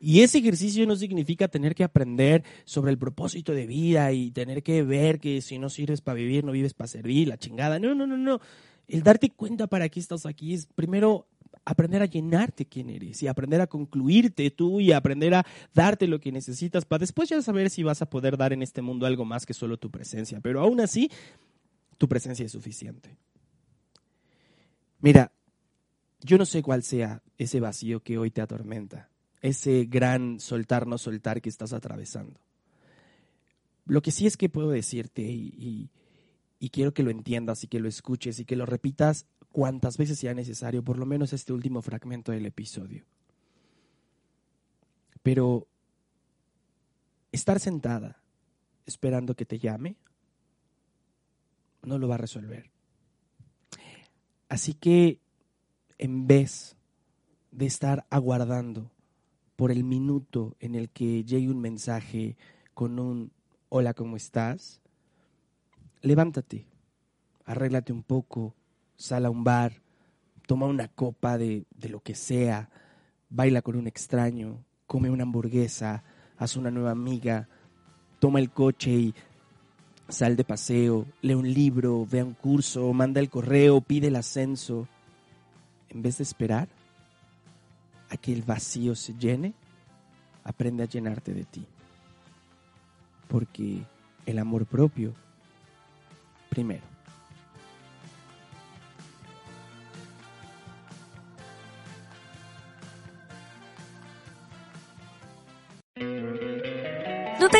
Y 0.00 0.22
ese 0.22 0.38
ejercicio 0.38 0.84
no 0.84 0.96
significa 0.96 1.46
tener 1.46 1.76
que 1.76 1.84
aprender 1.84 2.42
sobre 2.64 2.90
el 2.90 2.98
propósito 2.98 3.52
de 3.52 3.68
vida 3.68 4.10
y 4.10 4.32
tener 4.32 4.64
que 4.64 4.82
ver 4.82 5.20
que 5.20 5.40
si 5.40 5.56
no 5.56 5.70
sirves 5.70 6.00
para 6.00 6.16
vivir, 6.16 6.44
no 6.44 6.50
vives 6.50 6.74
para 6.74 6.88
servir, 6.88 7.28
la 7.28 7.38
chingada. 7.38 7.78
No, 7.78 7.94
no, 7.94 8.08
no, 8.08 8.16
no. 8.16 8.40
El 8.88 9.04
darte 9.04 9.30
cuenta 9.30 9.68
para 9.68 9.88
qué 9.88 10.00
estás 10.00 10.26
aquí 10.26 10.52
es 10.52 10.66
primero 10.66 11.28
aprender 11.64 12.02
a 12.02 12.06
llenarte 12.06 12.66
quién 12.66 12.90
eres 12.90 13.22
y 13.22 13.28
aprender 13.28 13.60
a 13.60 13.68
concluirte 13.68 14.50
tú 14.50 14.80
y 14.80 14.90
aprender 14.90 15.34
a 15.34 15.46
darte 15.72 16.08
lo 16.08 16.18
que 16.18 16.32
necesitas 16.32 16.84
para 16.84 16.98
después 16.98 17.28
ya 17.28 17.40
saber 17.40 17.70
si 17.70 17.84
vas 17.84 18.02
a 18.02 18.10
poder 18.10 18.36
dar 18.36 18.52
en 18.52 18.62
este 18.62 18.82
mundo 18.82 19.06
algo 19.06 19.24
más 19.24 19.46
que 19.46 19.54
solo 19.54 19.76
tu 19.76 19.92
presencia. 19.92 20.40
Pero 20.40 20.60
aún 20.60 20.80
así, 20.80 21.08
tu 21.96 22.08
presencia 22.08 22.44
es 22.44 22.52
suficiente. 22.52 23.16
Mira, 25.00 25.32
yo 26.20 26.38
no 26.38 26.46
sé 26.46 26.62
cuál 26.62 26.82
sea 26.82 27.22
ese 27.36 27.60
vacío 27.60 28.00
que 28.00 28.18
hoy 28.18 28.30
te 28.30 28.40
atormenta, 28.40 29.10
ese 29.42 29.84
gran 29.84 30.40
soltar, 30.40 30.86
no 30.86 30.98
soltar 30.98 31.42
que 31.42 31.50
estás 31.50 31.72
atravesando. 31.72 32.40
Lo 33.86 34.00
que 34.00 34.10
sí 34.10 34.26
es 34.26 34.36
que 34.36 34.48
puedo 34.48 34.70
decirte 34.70 35.22
y, 35.22 35.90
y 36.58 36.70
quiero 36.70 36.94
que 36.94 37.02
lo 37.02 37.10
entiendas 37.10 37.62
y 37.62 37.66
que 37.66 37.80
lo 37.80 37.88
escuches 37.88 38.38
y 38.38 38.46
que 38.46 38.56
lo 38.56 38.64
repitas 38.64 39.26
cuantas 39.52 39.98
veces 39.98 40.18
sea 40.18 40.32
necesario, 40.32 40.82
por 40.82 40.98
lo 40.98 41.04
menos 41.04 41.32
este 41.32 41.52
último 41.52 41.82
fragmento 41.82 42.32
del 42.32 42.46
episodio. 42.46 43.04
Pero 45.22 45.68
estar 47.32 47.60
sentada 47.60 48.22
esperando 48.86 49.34
que 49.34 49.44
te 49.44 49.58
llame 49.58 49.96
no 51.84 51.98
lo 51.98 52.08
va 52.08 52.16
a 52.16 52.18
resolver. 52.18 52.70
Así 54.48 54.74
que 54.74 55.20
en 55.98 56.26
vez 56.26 56.76
de 57.50 57.66
estar 57.66 58.06
aguardando 58.10 58.90
por 59.56 59.70
el 59.70 59.84
minuto 59.84 60.56
en 60.60 60.74
el 60.74 60.90
que 60.90 61.24
llegue 61.24 61.50
un 61.50 61.60
mensaje 61.60 62.36
con 62.74 62.98
un 62.98 63.32
hola, 63.68 63.94
¿cómo 63.94 64.16
estás? 64.16 64.80
Levántate, 66.02 66.66
arréglate 67.44 67.92
un 67.92 68.02
poco, 68.02 68.54
sal 68.96 69.26
a 69.26 69.30
un 69.30 69.44
bar, 69.44 69.80
toma 70.46 70.66
una 70.66 70.88
copa 70.88 71.38
de, 71.38 71.64
de 71.70 71.88
lo 71.88 72.00
que 72.00 72.14
sea, 72.14 72.70
baila 73.30 73.62
con 73.62 73.76
un 73.76 73.86
extraño, 73.86 74.64
come 74.86 75.10
una 75.10 75.22
hamburguesa, 75.22 76.04
haz 76.36 76.56
una 76.56 76.70
nueva 76.70 76.90
amiga, 76.90 77.48
toma 78.18 78.38
el 78.38 78.50
coche 78.50 78.90
y 78.90 79.14
sal 80.08 80.36
de 80.36 80.44
paseo, 80.44 81.06
lee 81.22 81.34
un 81.34 81.52
libro, 81.52 82.06
vea 82.06 82.24
un 82.24 82.34
curso, 82.34 82.92
manda 82.92 83.20
el 83.20 83.30
correo, 83.30 83.80
pide 83.80 84.08
el 84.08 84.16
ascenso. 84.16 84.86
En 85.88 86.02
vez 86.02 86.18
de 86.18 86.24
esperar 86.24 86.68
a 88.10 88.16
que 88.16 88.32
el 88.32 88.42
vacío 88.42 88.94
se 88.94 89.14
llene, 89.14 89.54
aprende 90.44 90.82
a 90.82 90.86
llenarte 90.86 91.32
de 91.32 91.44
ti. 91.44 91.66
Porque 93.28 93.82
el 94.26 94.38
amor 94.38 94.66
propio, 94.66 95.14
primero. 96.48 96.93